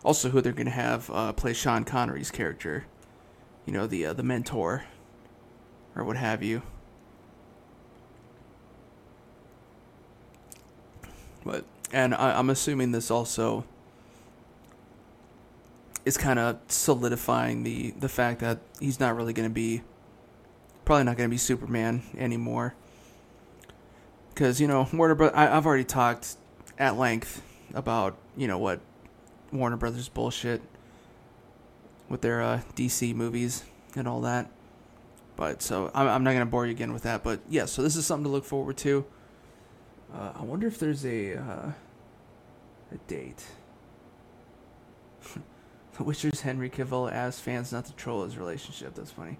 [0.03, 2.85] Also, who they're gonna have uh, play Sean Connery's character
[3.65, 4.85] you know the uh, the mentor
[5.95, 6.61] or what have you.
[11.43, 13.65] But and I, I'm assuming this also
[16.03, 19.81] is kind of solidifying the the fact that he's not really going to be
[20.85, 22.75] probably not going to be Superman anymore.
[24.33, 25.31] Because you know Warner Bros.
[25.33, 26.35] I, I've already talked
[26.77, 27.41] at length
[27.73, 28.79] about you know what
[29.51, 30.61] Warner Brothers bullshit
[32.09, 33.63] with their uh, DC movies
[33.95, 34.49] and all that.
[35.35, 37.23] But so I'm, I'm not gonna bore you again with that.
[37.23, 39.05] But yeah, so this is something to look forward to.
[40.13, 41.71] Uh, I wonder if there's a uh,
[42.91, 43.43] a date.
[45.97, 48.95] the Witcher's Henry Cavill asks fans not to troll his relationship.
[48.95, 49.37] That's funny.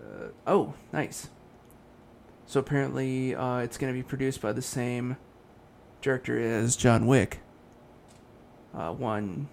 [0.00, 1.28] Uh, oh, nice.
[2.46, 5.16] So apparently, uh, it's to be produced by the same
[6.00, 7.40] director as John Wick.
[8.72, 9.48] Uh, one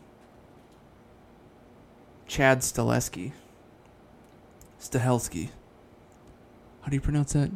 [2.28, 3.32] Chad Stahelski.
[4.80, 5.50] Stahelski.
[6.82, 7.52] How do you pronounce that?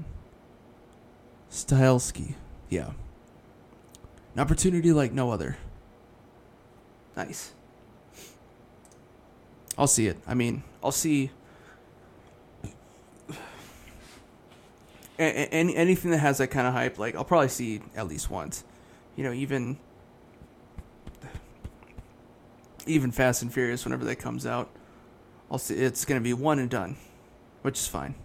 [1.51, 2.35] Stahelski.
[2.69, 2.91] Yeah.
[4.35, 5.57] An opportunity like no other.
[7.15, 7.51] Nice.
[9.77, 10.17] I'll see it.
[10.27, 11.31] I mean, I'll see
[15.19, 16.97] any anything that has that kind of hype.
[16.97, 18.63] Like I'll probably see at least once.
[19.15, 19.77] You know, even
[22.87, 24.69] even Fast and Furious whenever that comes out.
[25.51, 26.97] I'll see it's gonna be one and done,
[27.61, 28.15] which is fine.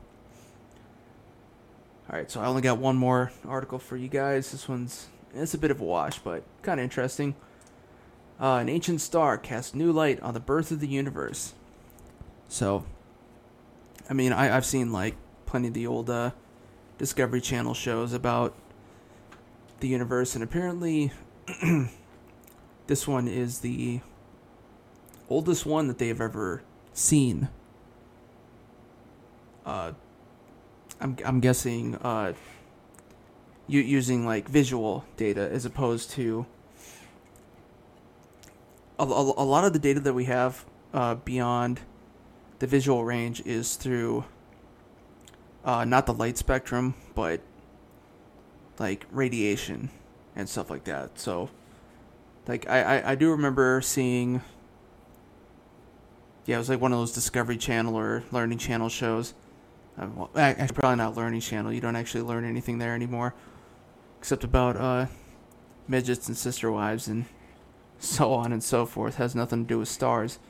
[2.10, 4.50] All right, so I only got one more article for you guys.
[4.52, 7.34] This one's it's a bit of a wash, but kind of interesting.
[8.40, 11.54] Uh, an ancient star casts new light on the birth of the universe.
[12.48, 12.84] So,
[14.10, 15.14] I mean, I, I've seen like
[15.46, 16.32] plenty of the old uh,
[16.98, 18.54] Discovery Channel shows about
[19.80, 21.12] the universe, and apparently,
[22.86, 24.00] this one is the
[25.28, 27.48] oldest one that they've ever seen.
[29.64, 29.92] Uh,
[31.00, 32.32] I'm I'm guessing uh,
[33.66, 36.46] using like visual data as opposed to
[38.98, 41.80] a, a, a lot of the data that we have uh, beyond
[42.58, 44.24] the visual range is through
[45.64, 47.40] uh, not the light spectrum, but
[48.78, 49.90] like radiation
[50.36, 51.18] and stuff like that.
[51.18, 51.50] So,
[52.46, 54.42] like I, I, I do remember seeing.
[56.44, 59.34] Yeah, it was like one of those Discovery Channel or Learning Channel shows.
[59.98, 61.72] Uh, actually, probably not Learning Channel.
[61.72, 63.34] You don't actually learn anything there anymore,
[64.18, 65.06] except about uh,
[65.86, 67.26] midgets and sister wives and
[67.98, 69.14] so on and so forth.
[69.14, 70.40] It has nothing to do with stars,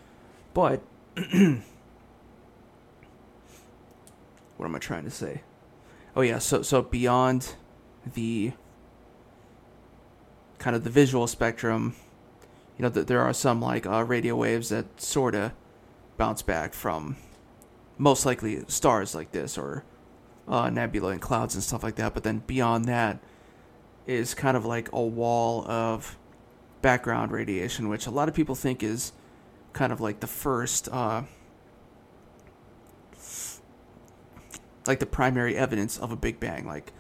[0.55, 0.81] but
[1.15, 1.61] what
[4.61, 5.43] am I trying to say?
[6.17, 7.55] Oh yeah, so so beyond
[8.15, 8.53] the
[10.59, 11.95] kind of the visual spectrum,
[12.79, 15.53] you know, th- there are some like uh, radio waves that sort of
[16.23, 17.17] bounce back from
[17.99, 19.83] most likely stars like this or
[20.47, 22.15] uh, nebula and clouds and stuff like that.
[22.15, 23.19] But then beyond that
[24.07, 26.17] is kind of like a wall of
[26.81, 29.11] background radiation, which a lot of people think is
[29.73, 30.89] kind of like the first.
[30.93, 31.23] Uh,
[34.87, 36.93] like the primary evidence of a Big Bang, like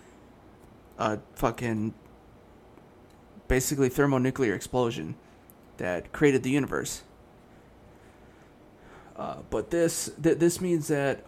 [0.99, 1.95] a fucking
[3.47, 5.15] basically thermonuclear explosion
[5.77, 7.05] that created the universe.
[9.17, 11.25] Uh, but this th- this means that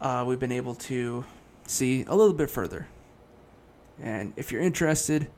[0.00, 1.24] uh, we've been able to
[1.66, 2.88] see a little bit further.
[4.00, 5.28] And if you're interested,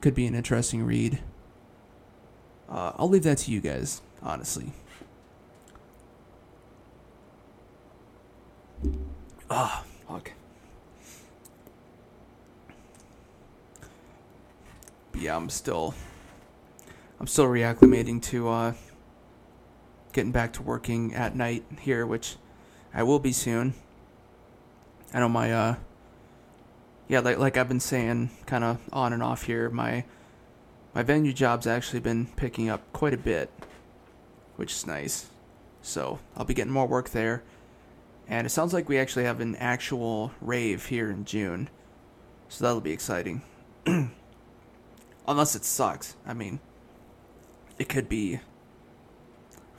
[0.00, 1.20] could be an interesting read.
[2.68, 4.72] Uh, I'll leave that to you guys, honestly.
[9.50, 10.32] Ah, Fuck.
[15.12, 15.94] But yeah, I'm still
[17.20, 18.72] I'm still reacclimating to uh
[20.14, 22.36] getting back to working at night here, which
[22.94, 23.74] I will be soon.
[25.12, 25.74] I know my uh
[27.08, 30.04] yeah, like like I've been saying kind of on and off here, my
[30.94, 33.50] my venue job's actually been picking up quite a bit,
[34.56, 35.26] which is nice.
[35.82, 37.42] So, I'll be getting more work there
[38.28, 41.68] and it sounds like we actually have an actual rave here in June.
[42.48, 43.42] So that'll be exciting.
[45.28, 46.16] Unless it sucks.
[46.26, 46.60] I mean,
[47.78, 48.40] it could be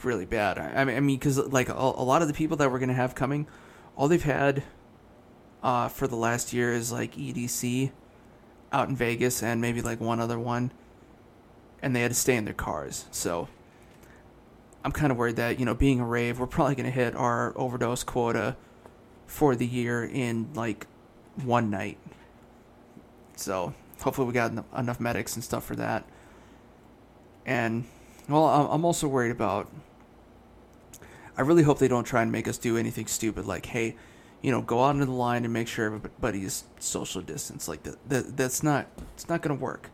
[0.03, 0.57] really bad.
[0.57, 2.93] I mean, I mean, because like a, a, lot of the people that we're gonna
[2.93, 3.47] have coming,
[3.95, 4.63] all they've had
[5.63, 7.91] uh, for the last year is like EDC
[8.71, 10.71] out in Vegas and maybe like one other one,
[11.81, 13.05] and they had to stay in their cars.
[13.11, 13.47] So
[14.83, 17.57] I'm kind of worried that you know, being a rave, we're probably to hit our
[17.57, 18.55] overdose quota
[19.25, 20.87] for the year in like
[21.43, 21.97] one night.
[23.35, 26.05] So hopefully we got enough medics and stuff for that.
[27.45, 27.85] And
[28.27, 29.69] well, I'm also worried about.
[31.37, 33.95] I really hope they don't try and make us do anything stupid like, hey,
[34.41, 37.67] you know, go out into the line and make sure everybody's social distance.
[37.67, 39.89] Like that, that that's not it's not gonna work.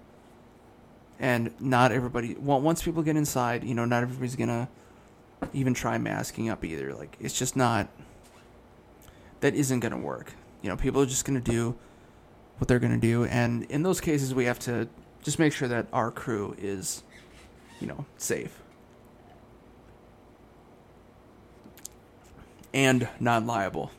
[1.19, 2.35] And not everybody.
[2.39, 4.67] Well, once people get inside, you know, not everybody's gonna
[5.53, 6.93] even try masking up either.
[6.93, 7.87] Like it's just not.
[9.39, 10.33] That isn't gonna work.
[10.61, 11.75] You know, people are just gonna do
[12.57, 14.87] what they're gonna do, and in those cases, we have to
[15.23, 17.03] just make sure that our crew is,
[17.79, 18.61] you know, safe.
[22.73, 23.91] And non liable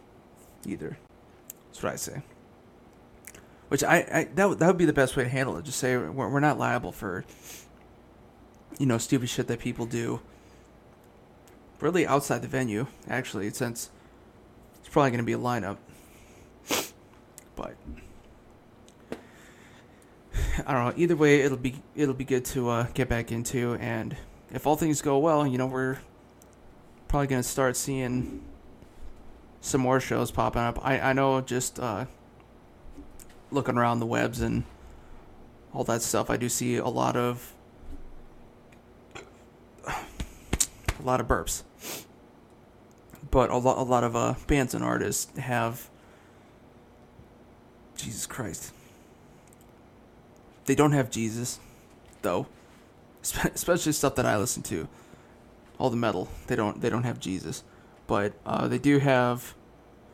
[0.66, 0.96] either.
[1.68, 2.22] That's what I say.
[3.68, 5.64] Which I, I that would, that would be the best way to handle it.
[5.64, 7.24] Just say we're, we're not liable for
[8.78, 10.20] you know stupid shit that people do.
[11.80, 13.90] Really outside the venue, actually, since
[14.80, 15.78] it's probably going to be a lineup.
[17.56, 17.74] But
[20.66, 20.92] I don't know.
[20.96, 24.16] Either way, it'll be it'll be good to uh, get back into, and
[24.52, 25.98] if all things go well, you know we're
[27.08, 28.42] probably going to start seeing
[29.62, 30.84] some more shows popping up.
[30.84, 32.04] I, I know just uh,
[33.50, 34.64] looking around the webs and
[35.72, 37.54] all that stuff, I do see a lot of
[39.86, 41.62] a lot of burps.
[43.30, 45.88] But a lot, a lot of uh, bands and artists have
[47.96, 48.72] Jesus Christ.
[50.66, 51.58] They don't have Jesus,
[52.20, 52.46] though.
[53.22, 54.88] Especially stuff that I listen to,
[55.78, 56.28] all the metal.
[56.48, 56.80] They don't.
[56.80, 57.62] They don't have Jesus
[58.12, 59.54] but uh, they do have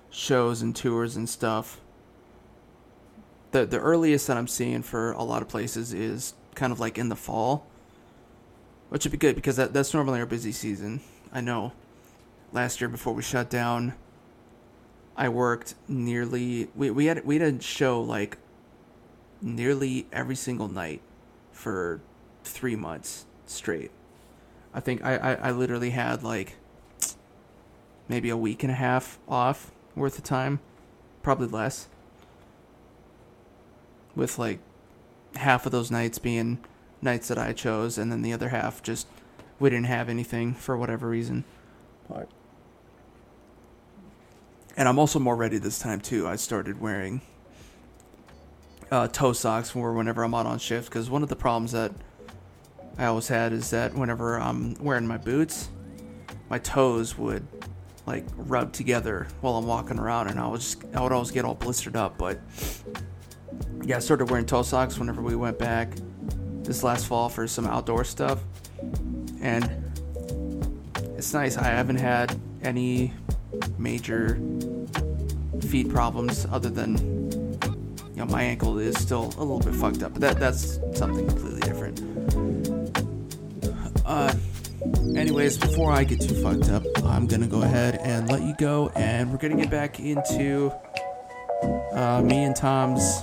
[0.08, 1.80] shows and tours and stuff.
[3.50, 6.96] The the earliest that I'm seeing for a lot of places is kind of like
[6.96, 7.66] in the fall,
[8.88, 11.00] which would be good because that that's normally our busy season.
[11.32, 11.72] I know.
[12.52, 13.94] Last year before we shut down,
[15.16, 18.38] I worked nearly we we had we had a show like
[19.42, 21.00] nearly every single night
[21.50, 22.00] for
[22.44, 23.90] three months straight.
[24.72, 26.58] I think I, I, I literally had like
[28.08, 30.60] maybe a week and a half off worth of time,
[31.22, 31.88] probably less.
[34.14, 34.58] With like
[35.36, 36.58] half of those nights being
[37.00, 39.06] nights that I chose, and then the other half just
[39.60, 41.44] we didn't have anything for whatever reason.
[42.08, 42.28] But
[44.76, 46.26] and I'm also more ready this time too.
[46.26, 47.20] I started wearing
[48.90, 51.92] uh, toe socks for whenever I'm out on shift because one of the problems that
[52.96, 55.68] I always had is that whenever I'm wearing my boots,
[56.48, 57.46] my toes would
[58.08, 61.44] like rubbed together while I'm walking around, and I was just, I would always get
[61.44, 62.16] all blistered up.
[62.16, 62.40] But
[63.84, 65.92] yeah, I started wearing toe socks whenever we went back
[66.62, 68.42] this last fall for some outdoor stuff,
[69.42, 69.62] and
[71.18, 71.58] it's nice.
[71.58, 73.12] I haven't had any
[73.76, 74.40] major
[75.68, 76.96] feet problems other than
[78.14, 81.26] you know my ankle is still a little bit fucked up, but that that's something
[81.28, 82.00] completely different.
[84.06, 84.32] Uh,
[85.16, 87.97] Anyways, before I get too fucked up, I'm gonna go ahead
[88.28, 90.72] let you go, and we're gonna get back into
[91.92, 93.22] uh, me and Tom's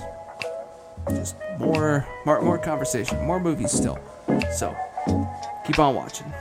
[1.10, 3.98] just more, more, more conversation, more movies still.
[4.52, 4.76] So
[5.64, 6.32] keep on watching.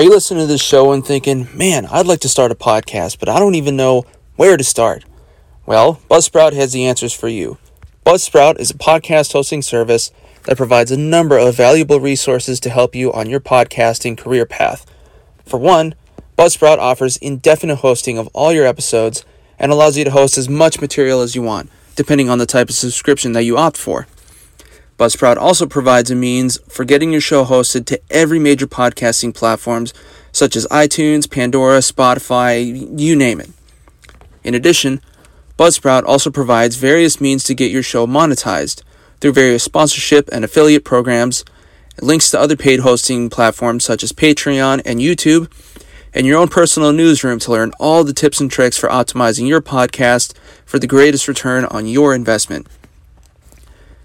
[0.00, 3.18] Are you listening to this show and thinking, man, I'd like to start a podcast,
[3.18, 5.04] but I don't even know where to start?
[5.66, 7.58] Well, Buzzsprout has the answers for you.
[8.06, 10.10] Buzzsprout is a podcast hosting service
[10.44, 14.86] that provides a number of valuable resources to help you on your podcasting career path.
[15.44, 15.94] For one,
[16.38, 19.26] Buzzsprout offers indefinite hosting of all your episodes
[19.58, 22.70] and allows you to host as much material as you want, depending on the type
[22.70, 24.06] of subscription that you opt for.
[25.00, 29.94] Buzzsprout also provides a means for getting your show hosted to every major podcasting platforms
[30.30, 33.48] such as iTunes, Pandora, Spotify, you name it.
[34.44, 35.00] In addition,
[35.58, 38.82] Buzzsprout also provides various means to get your show monetized
[39.22, 41.46] through various sponsorship and affiliate programs,
[42.02, 45.50] links to other paid hosting platforms such as Patreon and YouTube,
[46.12, 49.62] and your own personal newsroom to learn all the tips and tricks for optimizing your
[49.62, 50.36] podcast
[50.66, 52.66] for the greatest return on your investment.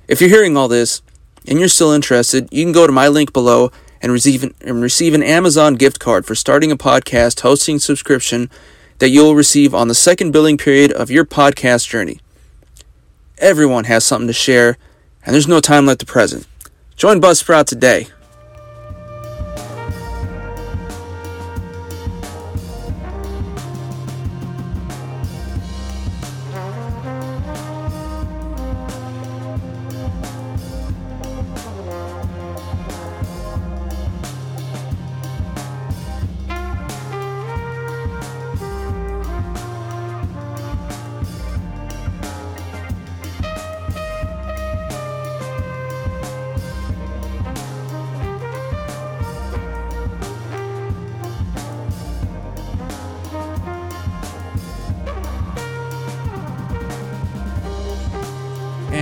[0.07, 1.01] If you're hearing all this
[1.47, 4.81] and you're still interested, you can go to my link below and receive an, and
[4.81, 8.49] receive an Amazon gift card for starting a podcast hosting subscription
[8.99, 12.19] that you will receive on the second billing period of your podcast journey.
[13.39, 14.77] Everyone has something to share,
[15.25, 16.47] and there's no time like the present.
[16.95, 18.07] Join Buzzsprout today.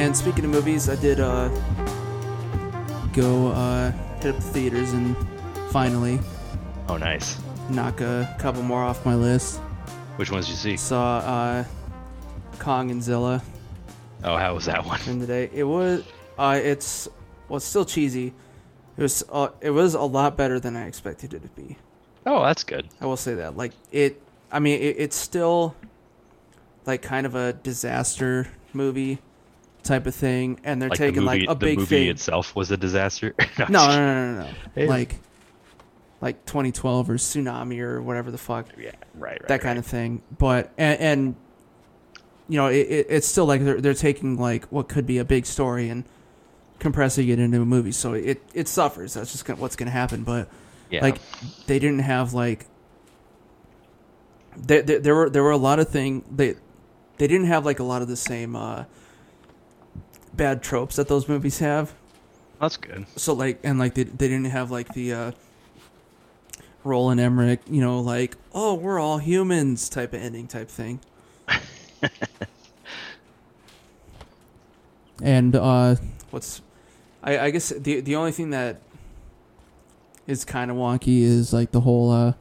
[0.04, 1.48] And speaking of movies, I did uh,
[3.14, 3.92] go uh,
[4.22, 5.16] hit up the theaters and
[5.70, 6.20] finally
[6.90, 7.38] Oh, nice.
[7.70, 9.60] knock a couple more off my list.
[10.18, 10.76] Which ones did you see?
[10.76, 11.64] Saw uh,
[12.60, 13.42] Kong and Zilla
[14.26, 15.00] Oh, how was that one?
[15.08, 15.50] in the day.
[15.54, 16.04] It was
[16.38, 17.08] uh, it's
[17.48, 18.34] well, it's still cheesy.
[18.98, 21.78] It was uh, it was a lot better than I expected it to be.
[22.26, 22.90] Oh, that's good.
[23.00, 23.56] I will say that.
[23.56, 25.76] Like it, I mean, it, it's still
[26.86, 29.20] like kind of a disaster movie
[29.84, 32.10] type of thing, and they're Like taking the movie, like a the big movie thing.
[32.10, 33.34] itself was a disaster.
[33.60, 34.50] No, no, no, no, no, no.
[34.76, 34.88] Hey.
[34.88, 35.16] Like,
[36.22, 39.48] like 2012 or tsunami or whatever the fuck, Yeah, right, right.
[39.48, 40.22] that kind of thing.
[40.38, 41.36] But and, and
[42.50, 45.26] you know, it, it, it's still like they're they're taking like what could be a
[45.26, 46.04] big story and
[46.80, 47.92] compressing it into a movie.
[47.92, 49.14] So it it suffers.
[49.14, 50.24] That's just gonna, what's going to happen.
[50.24, 50.50] But
[50.90, 51.02] Yeah.
[51.02, 51.18] like
[51.68, 52.66] they didn't have like
[54.58, 56.56] there, there, there were there were a lot of thing they
[57.18, 58.86] they didn't have like a lot of the same uh
[60.34, 61.94] bad tropes that those movies have
[62.60, 63.06] that's good.
[63.16, 65.32] so like and like they, they didn't have like the uh
[66.84, 71.00] Roland Emmerich, you know, like, oh, we're all humans type of ending type thing.
[75.22, 75.96] and uh
[76.32, 76.62] what's
[77.22, 78.82] I, I guess the the only thing that
[80.28, 82.34] is kind of wonky is like the whole uh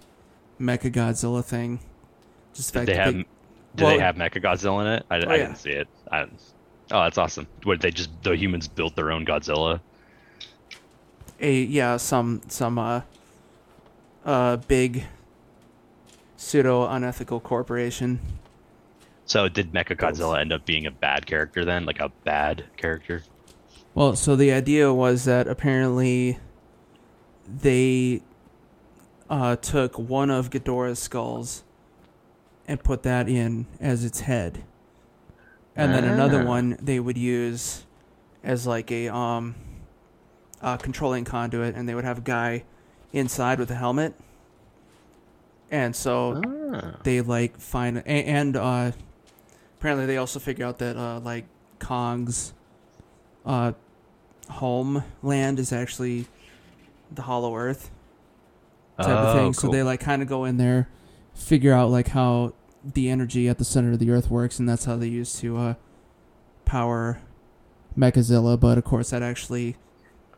[0.60, 1.80] Mecha Godzilla thing.
[2.54, 3.14] Just the fact they that have?
[3.14, 3.26] Did
[3.78, 5.06] well- they have Mechagodzilla in it?
[5.10, 5.28] I, I yeah.
[5.36, 5.88] didn't see it.
[6.10, 6.26] I,
[6.92, 7.46] oh, that's awesome.
[7.64, 9.80] What they just the humans built their own Godzilla?
[11.40, 13.02] a yeah some some uh
[14.24, 15.04] uh big
[16.36, 18.20] pseudo unethical corporation
[19.26, 21.84] So did Mechagodzilla end up being a bad character then?
[21.86, 23.22] Like a bad character?
[23.94, 26.38] Well, so the idea was that apparently
[27.46, 28.22] they
[29.30, 31.62] uh, took one of Ghidorah's skulls
[32.66, 34.64] and put that in as its head,
[35.76, 36.46] and then another Ah.
[36.46, 37.84] one they would use
[38.44, 39.54] as like a um,
[40.60, 42.64] uh, controlling conduit, and they would have a guy
[43.12, 44.14] inside with a helmet,
[45.70, 46.40] and so
[46.74, 46.96] Ah.
[47.02, 48.92] they like find a- and uh
[49.78, 51.44] apparently they also figure out that uh like
[51.78, 52.52] Kong's
[53.44, 53.72] uh
[54.48, 56.26] homeland is actually
[57.10, 57.90] the hollow earth
[58.98, 59.72] type of Oh, thing so cool.
[59.72, 60.88] they like kind of go in there
[61.34, 62.52] figure out like how
[62.84, 65.56] the energy at the center of the earth works and that's how they use to
[65.56, 65.74] uh
[66.64, 67.20] power
[67.96, 69.76] Mechazilla but of course that actually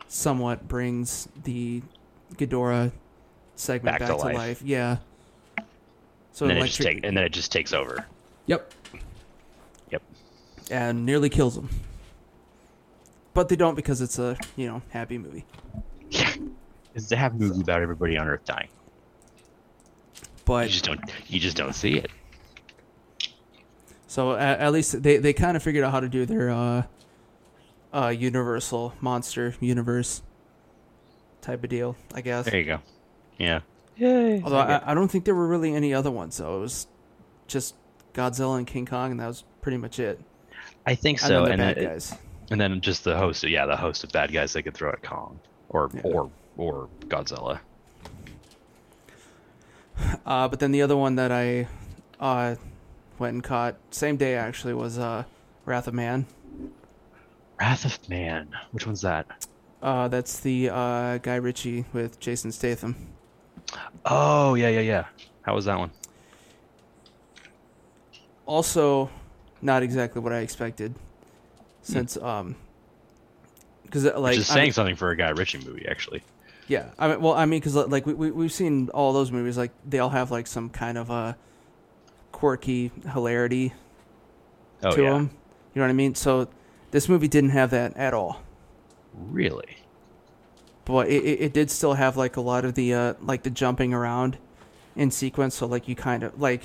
[0.08, 1.82] somewhat brings the
[2.34, 2.92] Ghidorah
[3.56, 4.36] segment Back back, to to life.
[4.36, 4.62] life.
[4.62, 4.98] Yeah.
[6.32, 8.04] So and then, it electric- just take, and then it just takes over.
[8.46, 8.72] Yep.
[9.90, 10.02] Yep.
[10.70, 11.68] And nearly kills him.
[13.34, 15.44] But they don't because it's a, you know, happy movie.
[16.94, 18.68] Is to have a movie about everybody on Earth dying.
[20.44, 21.00] But You just don't.
[21.28, 22.10] You just don't see it.
[24.14, 26.82] So at, at least they, they kind of figured out how to do their uh
[27.92, 30.22] uh universal monster universe
[31.40, 32.44] type of deal, I guess.
[32.46, 32.78] There you go.
[33.38, 33.60] Yeah.
[33.96, 34.40] Yay.
[34.42, 36.58] Although I, I don't think there were really any other ones though.
[36.58, 36.86] It was
[37.48, 37.74] just
[38.14, 40.20] Godzilla and King Kong and that was pretty much it.
[40.86, 41.42] I think And so.
[41.44, 42.14] then And the then, bad it- guys.
[42.50, 43.42] and then just the host.
[43.44, 45.38] Yeah, the host of bad guys they could throw at Kong
[45.70, 46.00] or Yeah.
[46.04, 47.58] or or Godzilla.
[50.26, 51.68] Uh, but then the other one that I
[52.20, 52.56] uh,
[53.18, 55.24] went and caught same day actually was uh,
[55.64, 56.26] Wrath of Man.
[57.60, 58.48] Wrath of Man.
[58.72, 59.46] Which one's that?
[59.82, 62.96] Uh, that's the uh, Guy Ritchie with Jason Statham.
[64.04, 65.04] Oh yeah yeah yeah.
[65.42, 65.90] How was that one?
[68.46, 69.10] Also,
[69.62, 70.94] not exactly what I expected,
[71.82, 72.56] since um,
[73.84, 76.22] because like just saying mean- something for a Guy Ritchie movie, actually.
[76.68, 79.56] yeah, I mean, well, I mean, because like we, we we've seen all those movies,
[79.56, 81.36] like they all have like some kind of a
[82.34, 83.72] quirky hilarity
[84.82, 85.10] Oh to yeah.
[85.12, 85.30] them.
[85.72, 86.14] You know what I mean?
[86.14, 86.48] So
[86.90, 88.42] this movie didn't have that at all.
[89.14, 89.78] Really?
[90.86, 93.48] but it, it, it did still have like a lot of the uh like the
[93.48, 94.36] jumping around
[94.94, 96.62] in sequence so like you kind of like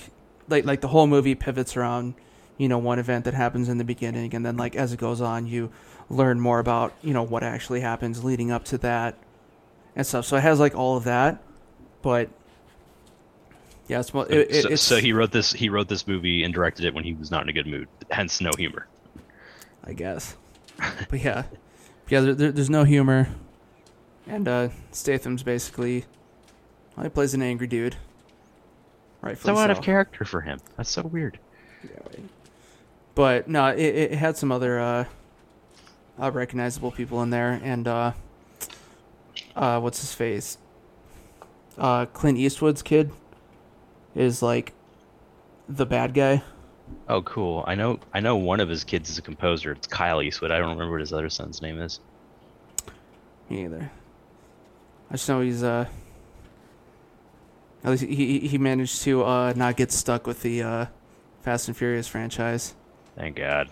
[0.49, 2.13] like like the whole movie pivots around
[2.59, 5.21] you know one event that happens in the beginning, and then like as it goes
[5.21, 5.71] on, you
[6.09, 9.15] learn more about you know what actually happens leading up to that
[9.95, 10.25] and stuff.
[10.25, 11.41] So it has like all of that,
[12.01, 12.29] but
[13.89, 15.51] yeah, it's, it, it, so, it's so he wrote this.
[15.51, 17.87] He wrote this movie and directed it when he was not in a good mood.
[18.11, 18.85] Hence, no humor.
[19.83, 20.37] I guess.
[21.09, 21.45] but yeah,
[22.07, 22.21] yeah.
[22.21, 23.29] There, there, there's no humor,
[24.27, 26.05] and uh, Statham's basically,
[26.95, 27.95] well, he plays an angry dude.
[29.21, 29.39] Right.
[29.39, 30.59] So out of character for him.
[30.77, 31.39] That's so weird.
[31.83, 32.23] Yeah, right.
[33.15, 35.05] But no, it, it had some other uh,
[36.21, 38.11] uh, recognizable people in there, and uh,
[39.55, 40.59] uh, what's his face?
[41.75, 43.11] Uh, Clint Eastwood's kid
[44.15, 44.73] is like
[45.67, 46.41] the bad guy.
[47.07, 47.63] Oh, cool.
[47.67, 47.99] I know.
[48.13, 49.71] I know one of his kids is a composer.
[49.73, 50.51] It's Kyle Eastwood.
[50.51, 51.99] I don't remember what his other son's name is.
[53.49, 53.91] Me either.
[55.09, 55.85] I just know he's uh.
[57.83, 60.85] At least he he- managed to uh not get stuck with the uh,
[61.41, 62.73] Fast and Furious franchise.
[63.15, 63.69] Thank God.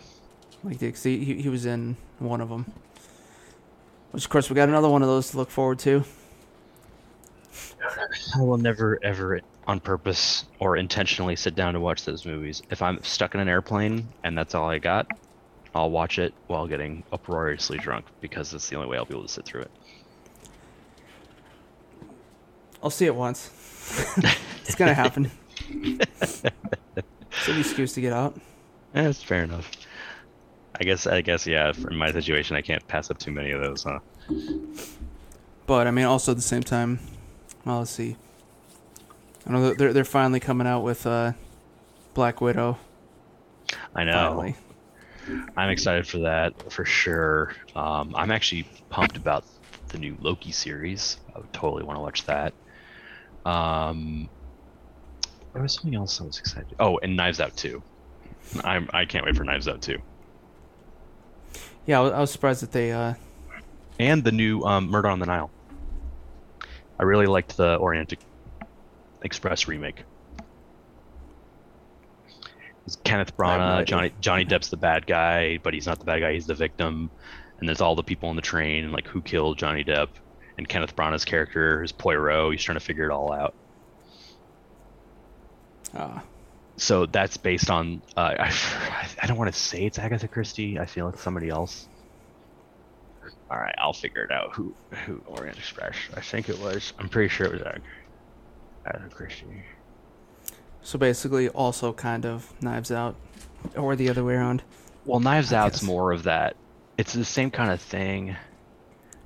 [0.64, 2.72] Like the, he he was in one of them.
[4.12, 6.04] Which of course we got another one of those to look forward to.
[8.36, 12.62] I will never, ever, on purpose or intentionally, sit down to watch those movies.
[12.70, 15.08] If I'm stuck in an airplane and that's all I got,
[15.76, 19.28] I'll watch it while getting uproariously drunk because that's the only way I'll be able
[19.28, 19.72] to sit through it.
[22.82, 23.50] I'll see it once.
[24.64, 25.32] it's gonna happen.
[25.70, 28.36] it's an excuse to get out.
[28.94, 29.70] Eh, That's fair enough.
[30.80, 31.08] I guess.
[31.08, 31.48] I guess.
[31.48, 31.72] Yeah.
[31.72, 34.00] For in my situation, I can't pass up too many of those, huh?
[35.66, 37.00] But I mean, also at the same time,
[37.68, 38.16] well, let's see.
[39.46, 41.34] I know they're they're finally coming out with uh,
[42.14, 42.78] Black Widow.
[43.96, 44.12] I know.
[44.14, 44.56] Finally,
[45.56, 47.54] I'm excited for that for sure.
[47.76, 49.46] Um, I'm actually pumped about
[49.90, 51.18] the new Loki series.
[51.36, 52.54] I would totally want to watch that.
[53.46, 54.30] Um,
[55.54, 56.76] there was something else I was excited.
[56.80, 57.82] Oh, and Knives Out too.
[58.64, 60.00] I'm I can't wait for Knives Out too.
[61.86, 62.92] yeah, I was, I was surprised that they.
[62.92, 63.16] Uh,
[64.00, 65.50] And the new um, Murder on the Nile.
[67.00, 68.14] I really liked the Orient
[69.24, 70.04] Express remake.
[72.86, 73.86] It's Kenneth Branagh.
[73.86, 76.34] Johnny Johnny Depp's the bad guy, but he's not the bad guy.
[76.34, 77.12] He's the victim.
[77.60, 80.10] And there's all the people on the train, and like who killed Johnny Depp,
[80.58, 82.52] and Kenneth Branagh's character is Poirot.
[82.52, 83.54] He's trying to figure it all out.
[85.96, 86.20] uh,
[86.78, 88.02] So that's based on.
[88.16, 88.54] Uh, I,
[89.22, 90.80] I don't want to say it's Agatha Christie.
[90.80, 91.88] I feel it's somebody else.
[93.50, 94.54] All right, I'll figure it out.
[94.54, 94.74] Who
[95.06, 95.96] who Orient Express?
[96.16, 96.94] I think it was.
[97.00, 97.82] I'm pretty sure it was Ag-
[98.86, 99.64] Agatha Christie.
[100.82, 103.16] so basically, also kind of Knives Out,
[103.76, 104.64] or the other way around.
[105.06, 105.88] Well, Knives I Out's guess.
[105.88, 106.56] more of that.
[106.98, 108.36] It's the same kind of thing.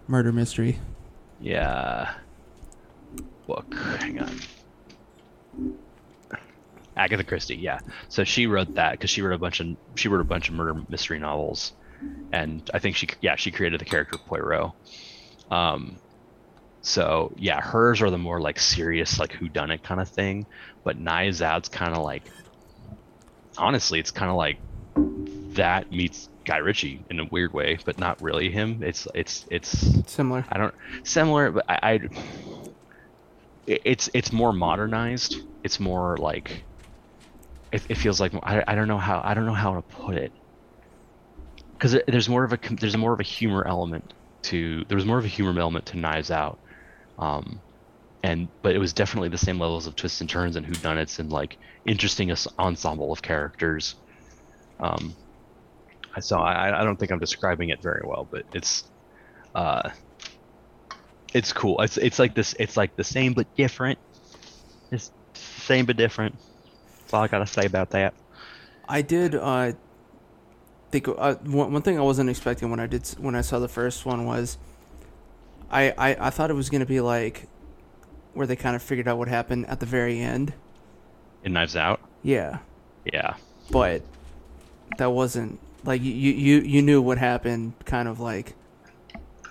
[0.08, 0.78] Murder mystery.
[1.40, 2.14] Yeah.
[3.48, 3.74] Book.
[3.74, 4.40] Hang on.
[6.96, 7.80] Agatha Christie, yeah.
[8.10, 10.56] So she wrote that because she wrote a bunch of she wrote a bunch of
[10.56, 11.72] murder mystery novels,
[12.32, 14.72] and I think she yeah she created the character Poirot.
[15.50, 15.98] Um,
[16.82, 20.46] so yeah, hers are the more like serious like who done it kind of thing,
[20.84, 22.24] but Knives Out's kind of like
[23.58, 24.58] honestly it's kind of like
[25.54, 28.82] that meets Guy Ritchie in a weird way, but not really him.
[28.82, 29.70] It's it's it's
[30.12, 30.46] Similar.
[30.50, 30.74] I don't
[31.04, 32.00] similar, but I, I
[33.68, 35.38] it's it's more modernized.
[35.64, 36.64] It's more like
[37.72, 40.16] it, it feels like I, I don't know how I don't know how to put
[40.16, 40.32] it
[41.82, 44.14] because there's more of a there's more of a humor element
[44.44, 46.60] to there was more of a humor element to Knives Out,
[47.18, 47.60] um,
[48.22, 51.32] and but it was definitely the same levels of twists and turns and whodunits and
[51.32, 51.58] like
[51.88, 53.96] interesting ensemble of characters.
[54.80, 55.16] Um,
[56.20, 58.84] so I, I don't think I'm describing it very well, but it's
[59.56, 59.90] uh,
[61.34, 61.82] it's cool.
[61.82, 62.54] It's it's like this.
[62.60, 63.98] It's like the same but different.
[64.92, 66.36] It's same but different.
[67.00, 68.14] That's all I gotta say about that.
[68.88, 69.72] I did uh,
[70.92, 73.68] think uh, one, one thing I wasn't expecting when I did when I saw the
[73.68, 74.58] first one was
[75.72, 77.48] I I, I thought it was gonna be like
[78.34, 80.54] where they kind of figured out what happened at the very end.
[81.44, 82.00] In Knives Out.
[82.24, 82.60] Yeah,
[83.06, 83.34] Yeah.
[83.72, 84.04] but
[84.98, 88.54] that wasn't like you you you, knew what happened kind of like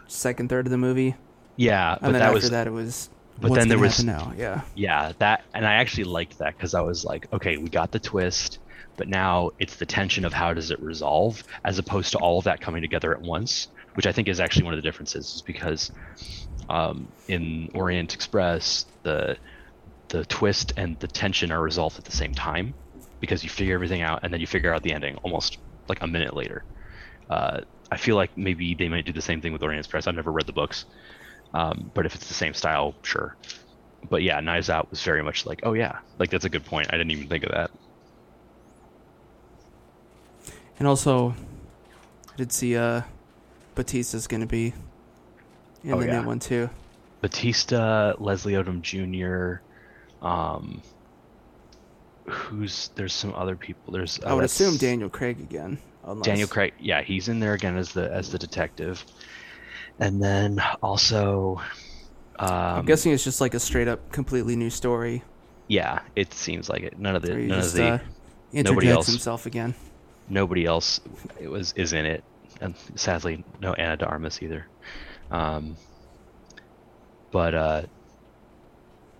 [0.06, 1.14] second third of the movie,
[1.56, 3.10] Yeah, and but then that after was that it was.
[3.40, 4.32] but then there was- now.
[4.36, 7.90] Yeah, yeah that, and I actually liked that because I was like, okay, we got
[7.90, 8.58] the twist,
[9.00, 12.44] but now it's the tension of how does it resolve, as opposed to all of
[12.44, 15.42] that coming together at once, which I think is actually one of the differences, is
[15.46, 15.90] because
[16.68, 19.38] um, in Orient Express the
[20.10, 22.74] the twist and the tension are resolved at the same time
[23.20, 25.56] because you figure everything out and then you figure out the ending almost
[25.88, 26.66] like a minute later.
[27.30, 30.06] Uh, I feel like maybe they might do the same thing with Orient Express.
[30.06, 30.84] I've never read the books,
[31.54, 33.34] um, but if it's the same style, sure.
[34.10, 36.88] But yeah, Knives Out was very much like, oh yeah, like that's a good point.
[36.90, 37.70] I didn't even think of that.
[40.80, 41.34] And also,
[42.32, 43.02] I did see uh,
[43.76, 44.72] Batista's going to be
[45.84, 46.20] in Oh, the yeah.
[46.22, 46.68] new one too.
[47.20, 49.60] Batista, Leslie Odom Jr.
[50.26, 50.80] Um,
[52.24, 53.92] who's there's some other people.
[53.92, 55.78] There's I uh, would assume Daniel Craig again.
[56.02, 56.72] Unless, Daniel Craig.
[56.80, 59.04] Yeah, he's in there again as the as the detective,
[59.98, 61.60] and then also.
[62.38, 65.22] Um, I'm guessing it's just like a straight up, completely new story.
[65.68, 66.98] Yeah, it seems like it.
[66.98, 69.06] None of the Where he none just of the uh, nobody else.
[69.08, 69.74] himself again.
[70.30, 71.00] Nobody else
[71.38, 72.24] it was is in it,
[72.60, 74.66] and sadly, no Ana de Armas either.
[75.30, 75.76] Um,
[77.30, 77.82] but uh,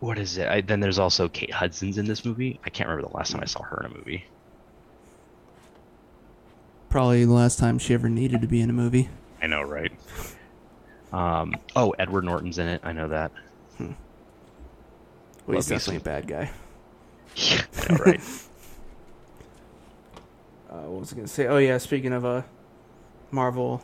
[0.01, 0.49] what is it?
[0.49, 2.59] I, then there's also Kate Hudson's in this movie.
[2.65, 4.25] I can't remember the last time I saw her in a movie.
[6.89, 9.09] Probably the last time she ever needed to be in a movie.
[9.43, 9.93] I know, right?
[11.13, 12.81] Um, oh, Edward Norton's in it.
[12.85, 13.33] I know that.
[13.79, 13.89] Well,
[15.47, 16.51] Love he's me definitely a bad guy.
[17.37, 18.21] Yeah, I know, right?
[20.71, 21.47] Uh, what was I gonna say?
[21.49, 22.43] Oh yeah, speaking of uh,
[23.33, 23.83] Marvel,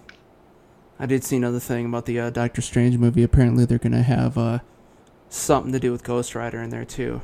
[1.00, 3.24] I did see another thing about the uh, Doctor Strange movie.
[3.24, 4.60] Apparently, they're gonna have uh,
[5.28, 7.20] something to do with Ghost Rider in there too.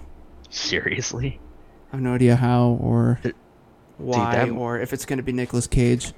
[0.50, 1.38] Seriously?
[1.92, 3.34] I have no idea how or Dude,
[3.98, 6.12] why that- or if it's gonna be Nicolas Cage.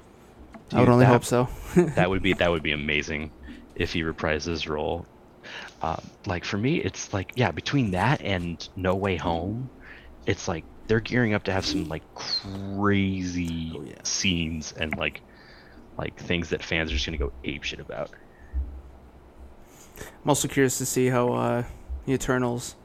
[0.71, 1.47] I would only that- hope so.
[1.75, 3.31] that would be that would be amazing
[3.75, 5.05] if he reprised his role.
[5.83, 9.69] Um, like for me, it's like yeah, between that and No Way Home,
[10.25, 13.95] it's like they're gearing up to have some like crazy Oh, yeah.
[14.03, 15.21] scenes and like
[15.97, 18.11] like things that fans are just gonna go ape shit about.
[19.97, 21.63] I'm also curious to see how uh,
[22.05, 22.75] the Eternals,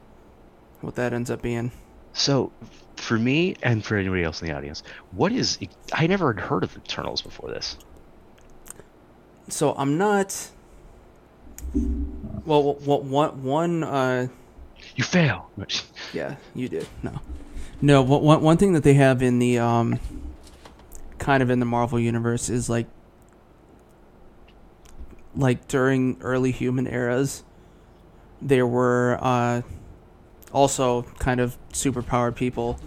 [0.79, 1.71] what that ends up being.
[2.13, 2.51] So,
[2.95, 5.57] for me and for anybody else in the audience, what is
[5.91, 7.77] I never had heard of Eternals before this.
[9.49, 10.49] So I'm not.
[12.45, 14.27] Well, what one one uh,
[14.95, 15.49] You fail.
[16.13, 16.87] Yeah, you did.
[17.03, 17.19] No,
[17.81, 18.01] no.
[18.01, 19.99] One one one thing that they have in the um,
[21.17, 22.87] kind of in the Marvel universe is like,
[25.35, 27.43] like during early human eras,
[28.41, 29.61] there were uh,
[30.51, 32.79] also kind of superpowered people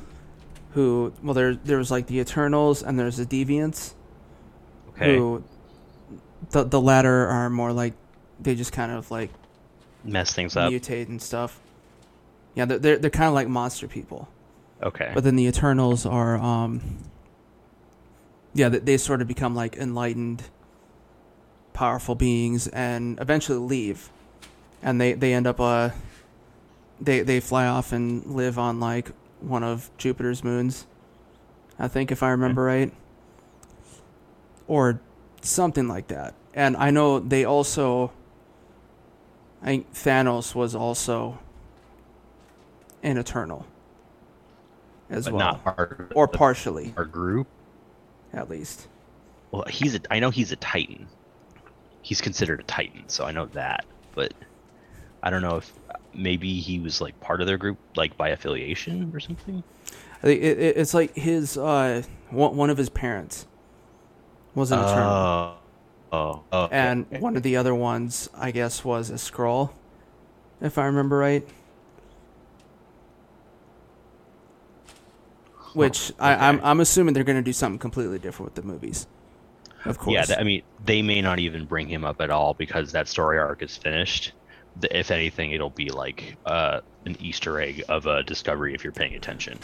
[0.73, 3.95] who, well, there there was like the Eternals and there's the Deviants
[4.91, 5.17] Okay.
[5.17, 5.43] who,
[6.51, 7.95] the the latter are more like
[8.41, 9.31] they just kind of like
[10.05, 10.71] Mess things up.
[10.71, 11.59] mutate and stuff.
[12.55, 14.29] Yeah, they're they're, they're kind of like monster people.
[14.83, 15.11] Okay.
[15.15, 16.99] But then the Eternals are, um,
[18.53, 20.45] yeah, they, they sort of become like enlightened,
[21.73, 24.11] powerful beings, and eventually leave,
[24.83, 25.91] and they they end up uh,
[27.01, 29.11] they they fly off and live on like
[29.41, 30.87] one of Jupiter's moons,
[31.79, 32.93] I think if I remember right,
[34.67, 35.01] or
[35.41, 36.35] something like that.
[36.55, 38.13] And I know they also,
[39.63, 41.39] I think Thanos was also
[43.03, 43.67] an Eternal
[45.11, 47.47] as but well, not or partially our group.
[48.33, 48.89] at least.
[49.51, 50.01] Well, he's a.
[50.11, 51.07] I know he's a Titan.
[52.03, 53.85] He's considered a Titan, so I know that.
[54.15, 54.35] But
[55.23, 55.73] I don't know if
[56.13, 59.63] maybe he was like part of their group, like by affiliation or something.
[60.23, 63.47] I think it, it, it's like his uh one, one of his parents
[64.55, 65.57] was an Eternal, Oh,
[66.13, 66.69] oh, oh.
[66.71, 67.19] and okay.
[67.21, 69.71] one of the other ones, I guess, was a Skrull,
[70.61, 71.47] if I remember right.
[75.75, 76.61] Which I, I'm.
[76.63, 79.07] I'm assuming they're going to do something completely different with the movies.
[79.85, 80.15] Of course.
[80.15, 83.07] Yeah, th- I mean, they may not even bring him up at all because that
[83.09, 84.33] story arc is finished.
[84.91, 89.15] If anything, it'll be like uh, an Easter egg of a discovery if you're paying
[89.15, 89.59] attention.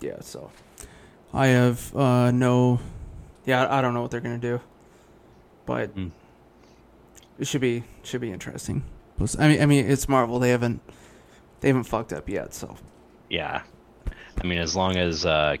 [0.00, 0.50] Yeah, so
[1.34, 2.78] I have uh no
[3.44, 4.60] yeah, I don't know what they're gonna do.
[5.66, 6.12] But Mm.
[7.38, 8.84] it should be should be interesting.
[9.38, 10.80] I mean I mean it's Marvel, they haven't
[11.60, 12.76] they haven't fucked up yet, so
[13.28, 13.62] Yeah,
[14.40, 15.56] I mean, as long as uh,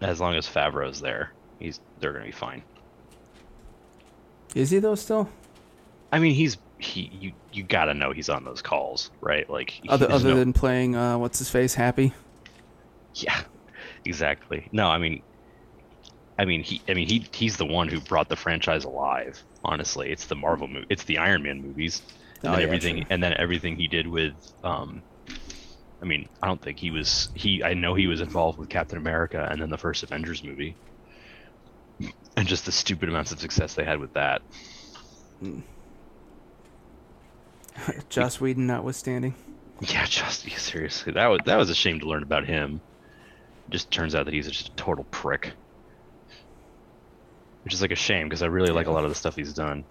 [0.00, 2.62] as long as Favreau's there, he's they're gonna be fine.
[4.54, 5.28] is he though still?
[6.12, 9.48] I mean, he's he you you gotta know he's on those calls, right?
[9.48, 12.12] Like Other other no- than playing uh what's his face happy?
[13.14, 13.42] yeah,
[14.04, 14.68] exactly.
[14.72, 15.22] No, I mean,
[16.38, 19.42] I mean he I mean he he's the one who brought the franchise alive.
[19.64, 22.02] Honestly, it's the Marvel movie, it's the Iron Man movies,
[22.42, 23.06] and Oh, yeah, everything, true.
[23.10, 25.02] and then everything he did with um.
[26.02, 27.28] I mean, I don't think he was.
[27.34, 30.74] He, I know he was involved with Captain America and then the first Avengers movie,
[32.36, 34.42] and just the stupid amounts of success they had with that.
[38.08, 39.34] Joss Whedon notwithstanding.
[39.80, 42.80] Yeah, just yeah, seriously, that was that was a shame to learn about him.
[43.68, 45.52] Just turns out that he's just a total prick,
[47.64, 49.52] which is like a shame because I really like a lot of the stuff he's
[49.52, 49.84] done.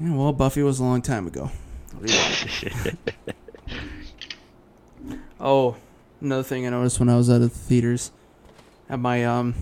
[0.00, 1.50] Yeah, well Buffy was a long time ago.
[3.66, 5.20] What do you want?
[5.40, 5.76] Oh,
[6.20, 8.10] another thing I noticed when I was at the theaters,
[8.88, 9.54] at my um.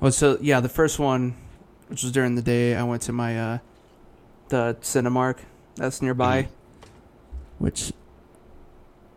[0.00, 1.34] Well, so yeah, the first one,
[1.88, 3.58] which was during the day, I went to my uh,
[4.48, 5.38] the Cinemark
[5.76, 6.48] that's nearby, Mhm.
[7.58, 7.92] which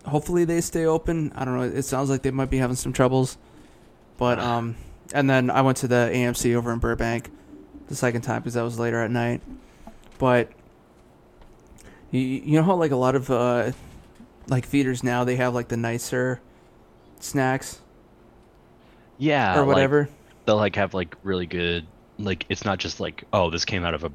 [0.05, 1.32] hopefully they stay open.
[1.36, 1.63] I don't know.
[1.63, 3.38] It sounds like they might be having some troubles,
[4.17, 4.75] but um,
[5.13, 7.30] and then I went to the AMC over in Burbank
[7.88, 9.41] the second time because that was later at night,
[10.17, 10.51] but
[12.12, 13.72] you you know how like a lot of uh
[14.47, 16.41] like theaters now they have like the nicer
[17.20, 17.82] snacks
[19.18, 20.10] Yeah, or like, whatever.
[20.45, 21.88] they'll like have like really good
[22.18, 24.12] like it's not just like oh this came out of a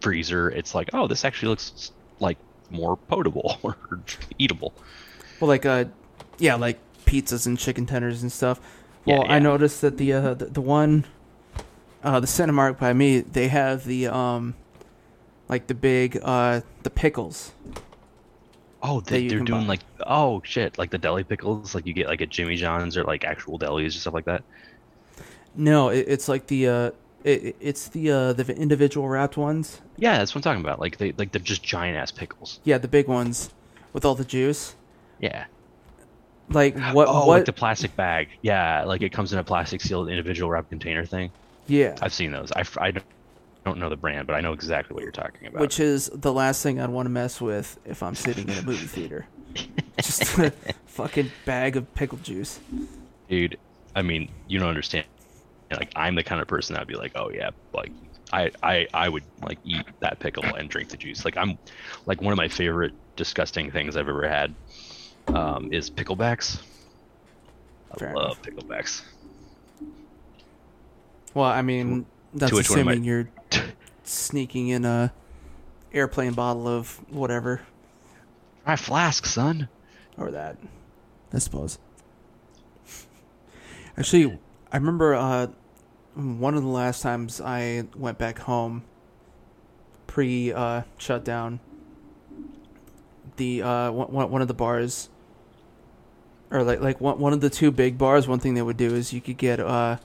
[0.00, 0.50] freezer.
[0.50, 2.38] It's like oh this actually looks like
[2.70, 3.76] more potable or
[4.38, 4.72] eatable.
[5.38, 5.86] Well, like uh,
[6.38, 8.60] yeah, like pizzas and chicken tenders and stuff.
[9.04, 11.06] Yeah, Well, I noticed that the uh the, the one,
[12.02, 14.54] uh, the Cinemark by me, they have the um,
[15.50, 17.52] like the big uh the pickles.
[18.82, 19.66] Oh, they, they're doing buy.
[19.66, 23.04] like oh shit, like the deli pickles, like you get like at Jimmy John's or
[23.04, 24.42] like actual delis or stuff like that.
[25.54, 26.90] No, it, it's like the uh,
[27.24, 29.82] it, it's the uh the individual wrapped ones.
[29.98, 30.80] Yeah, that's what I'm talking about.
[30.80, 32.60] Like they like they're just giant ass pickles.
[32.64, 33.50] Yeah, the big ones
[33.92, 34.76] with all the juice.
[35.18, 35.44] Yeah.
[36.48, 37.08] Like what?
[37.08, 37.38] oh, what?
[37.38, 38.28] like the plastic bag.
[38.40, 41.30] Yeah, like it comes in a plastic sealed individual wrap container thing.
[41.66, 42.50] yeah, I've seen those.
[42.52, 42.92] I, I
[43.64, 45.60] don't- don't know the brand, but I know exactly what you're talking about.
[45.60, 48.62] which is the last thing I'd want to mess with if I'm sitting in a
[48.62, 49.26] movie theater.
[49.96, 50.52] Just a
[50.86, 52.60] fucking bag of pickle juice.
[53.28, 53.58] dude
[53.96, 55.04] i mean you don't understand
[55.72, 57.90] like i'm the kind of person that'd be like oh yeah like
[58.32, 61.58] i i i would like eat that pickle and drink the juice like i'm
[62.06, 64.54] like one of my favorite disgusting things i've ever had
[65.34, 66.60] um is picklebacks
[67.92, 68.42] i Fair love enough.
[68.42, 69.02] picklebacks
[71.34, 73.28] Well, I mean, that's to which one assuming you're
[74.04, 75.12] sneaking in a
[75.92, 77.60] airplane bottle of whatever
[78.70, 79.68] try flask son
[80.16, 80.56] or that.
[81.32, 81.78] I suppose.
[83.96, 84.38] Actually,
[84.72, 85.48] I remember uh,
[86.14, 88.84] one of the last times I went back home
[90.06, 91.60] pre uh, shutdown.
[93.36, 95.08] The uh, one one of the bars,
[96.50, 98.26] or like like one one of the two big bars.
[98.28, 99.98] One thing they would do is you could get uh.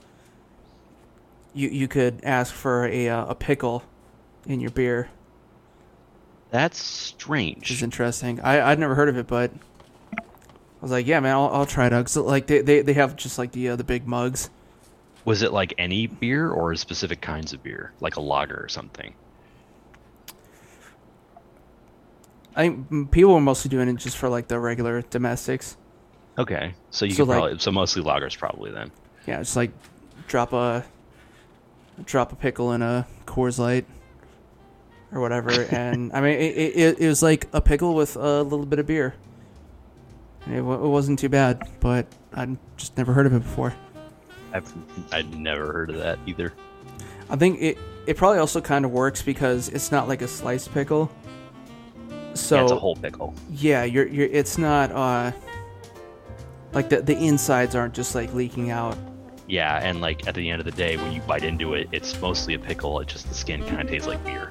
[1.55, 3.81] You you could ask for a uh, a pickle
[4.45, 5.09] in your beer,
[6.51, 8.39] that's strange interesting.
[8.41, 9.51] I I'd never heard of it, but
[10.19, 10.21] I
[10.81, 12.05] was like, yeah, man, I'll, I'll try it out.
[12.05, 14.49] 'Cause, like they, they they have just like the uh, the big mugs.
[15.23, 19.13] was it like any beer or specific kinds of beer like a lager or something
[22.55, 25.77] I think mm, people were mostly doing it just for like the regular domestics.
[26.37, 28.91] okay so you So, could like- probably so mostly lagers probably then
[29.25, 29.71] Yeah, just like
[30.27, 30.83] drop a
[32.03, 33.85] drop a pickle in a Coors Light
[35.11, 38.65] or whatever, and I mean it, it it was like a pickle with a little
[38.65, 39.13] bit of beer.
[40.51, 43.73] It, wa- it wasn't too bad, but I'd just never heard of it before.
[44.53, 44.71] i've
[45.13, 46.53] i'd never heard of that either
[47.29, 50.71] I think it it probably also kind of works because it's not like a sliced
[50.73, 51.09] pickle.
[52.35, 55.31] So yeah, it's a whole pickle yeah, you're you're it's not uh
[56.73, 58.97] like the the insides aren't just like leaking out.
[59.47, 62.19] Yeah, and like at the end of the day, when you bite into it, it's
[62.19, 62.99] mostly a pickle.
[62.99, 64.49] It just the skin kind of tastes like beer.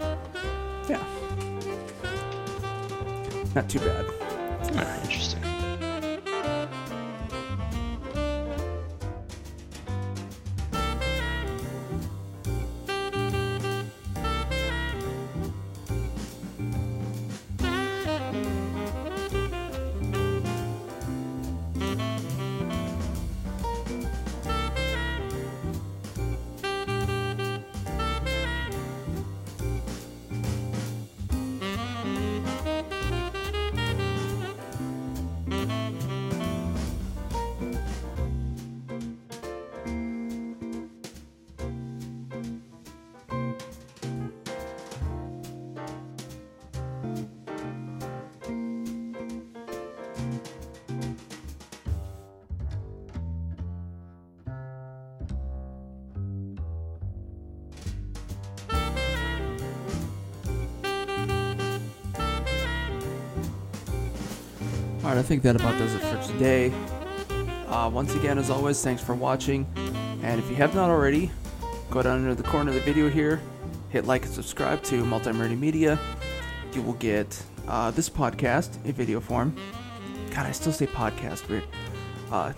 [0.88, 1.02] Yeah.
[3.54, 4.06] Not too bad.
[4.76, 5.53] Ah, interesting.
[65.14, 66.72] All right, I think that about does it for today.
[67.68, 69.64] Uh, once again, as always, thanks for watching.
[70.24, 71.30] And if you have not already,
[71.88, 73.40] go down into the corner of the video here,
[73.90, 76.00] hit like and subscribe to Multimurdy Media.
[76.72, 79.54] You will get uh, this podcast in video form.
[80.32, 81.62] God, I still say podcast, weird.
[82.32, 82.52] Uh,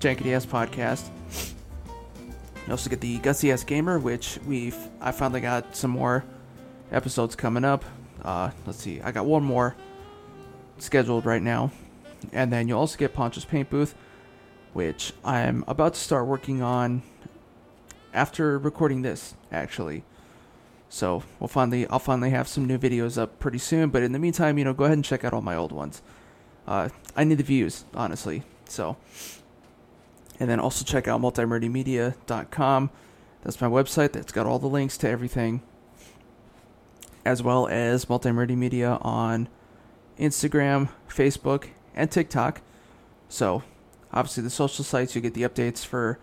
[0.00, 1.08] Jankity Ass Podcast.
[2.66, 6.24] You also get the Gutsy Ass Gamer, which we've I finally got some more
[6.90, 7.84] episodes coming up.
[8.24, 9.76] Uh, let's see, I got one more
[10.82, 11.70] scheduled right now.
[12.32, 13.94] And then you'll also get Poncho's Paint Booth.
[14.72, 17.02] which I'm about to start working on
[18.14, 20.04] after recording this, actually.
[20.88, 23.90] So we'll finally, I'll finally have some new videos up pretty soon.
[23.90, 26.02] But in the meantime, you know, go ahead and check out all my old ones.
[26.66, 28.42] Uh, I need the views, honestly.
[28.66, 28.96] So,
[30.38, 32.90] and then also check out multimurdymedia.com.
[33.42, 34.12] That's my website.
[34.12, 35.62] That's got all the links to everything,
[37.24, 39.48] as well as Multimurdy Media on
[40.20, 42.60] Instagram, Facebook, and TikTok.
[43.28, 43.62] So,
[44.12, 46.18] obviously, the social sites you get the updates for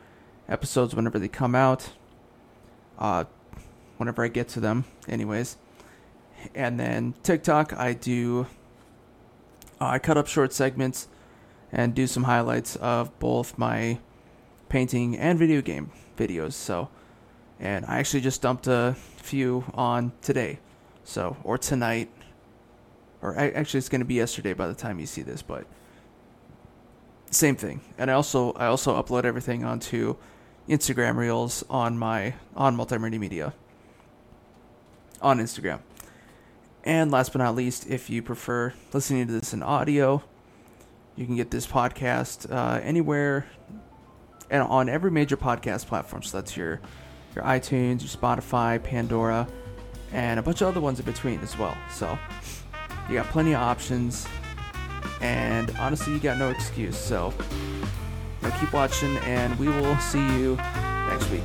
[0.48, 1.90] episodes whenever they come out.
[3.00, 3.26] Uh,
[3.98, 5.58] whenever I get to them, anyways.
[6.56, 8.48] And then TikTok, I do.
[9.82, 11.08] Uh, I cut up short segments
[11.72, 14.00] and do some highlights of both my
[14.70, 16.54] painting and video game videos.
[16.54, 16.90] So,
[17.60, 20.60] and I actually just dumped a few on today,
[21.04, 22.10] so or tonight,
[23.22, 25.66] or actually it's going to be yesterday by the time you see this, but
[27.32, 27.82] same thing.
[27.98, 30.16] And I also I also upload everything onto
[30.70, 33.54] Instagram Reels on my on Multimurdy Media
[35.22, 35.80] on Instagram.
[36.84, 40.24] And last but not least, if you prefer listening to this in audio,
[41.16, 43.46] you can get this podcast uh, anywhere
[44.50, 46.24] and on every major podcast platform.
[46.24, 46.80] So that's your
[47.36, 49.48] your iTunes, your Spotify, Pandora,
[50.12, 51.78] and a bunch of other ones in between as well.
[51.92, 52.18] So
[53.10, 54.28] you got plenty of options,
[55.22, 56.98] and honestly, you got no excuse.
[56.98, 57.34] So
[58.42, 60.56] you know, keep watching, and we will see you
[61.10, 61.44] next week.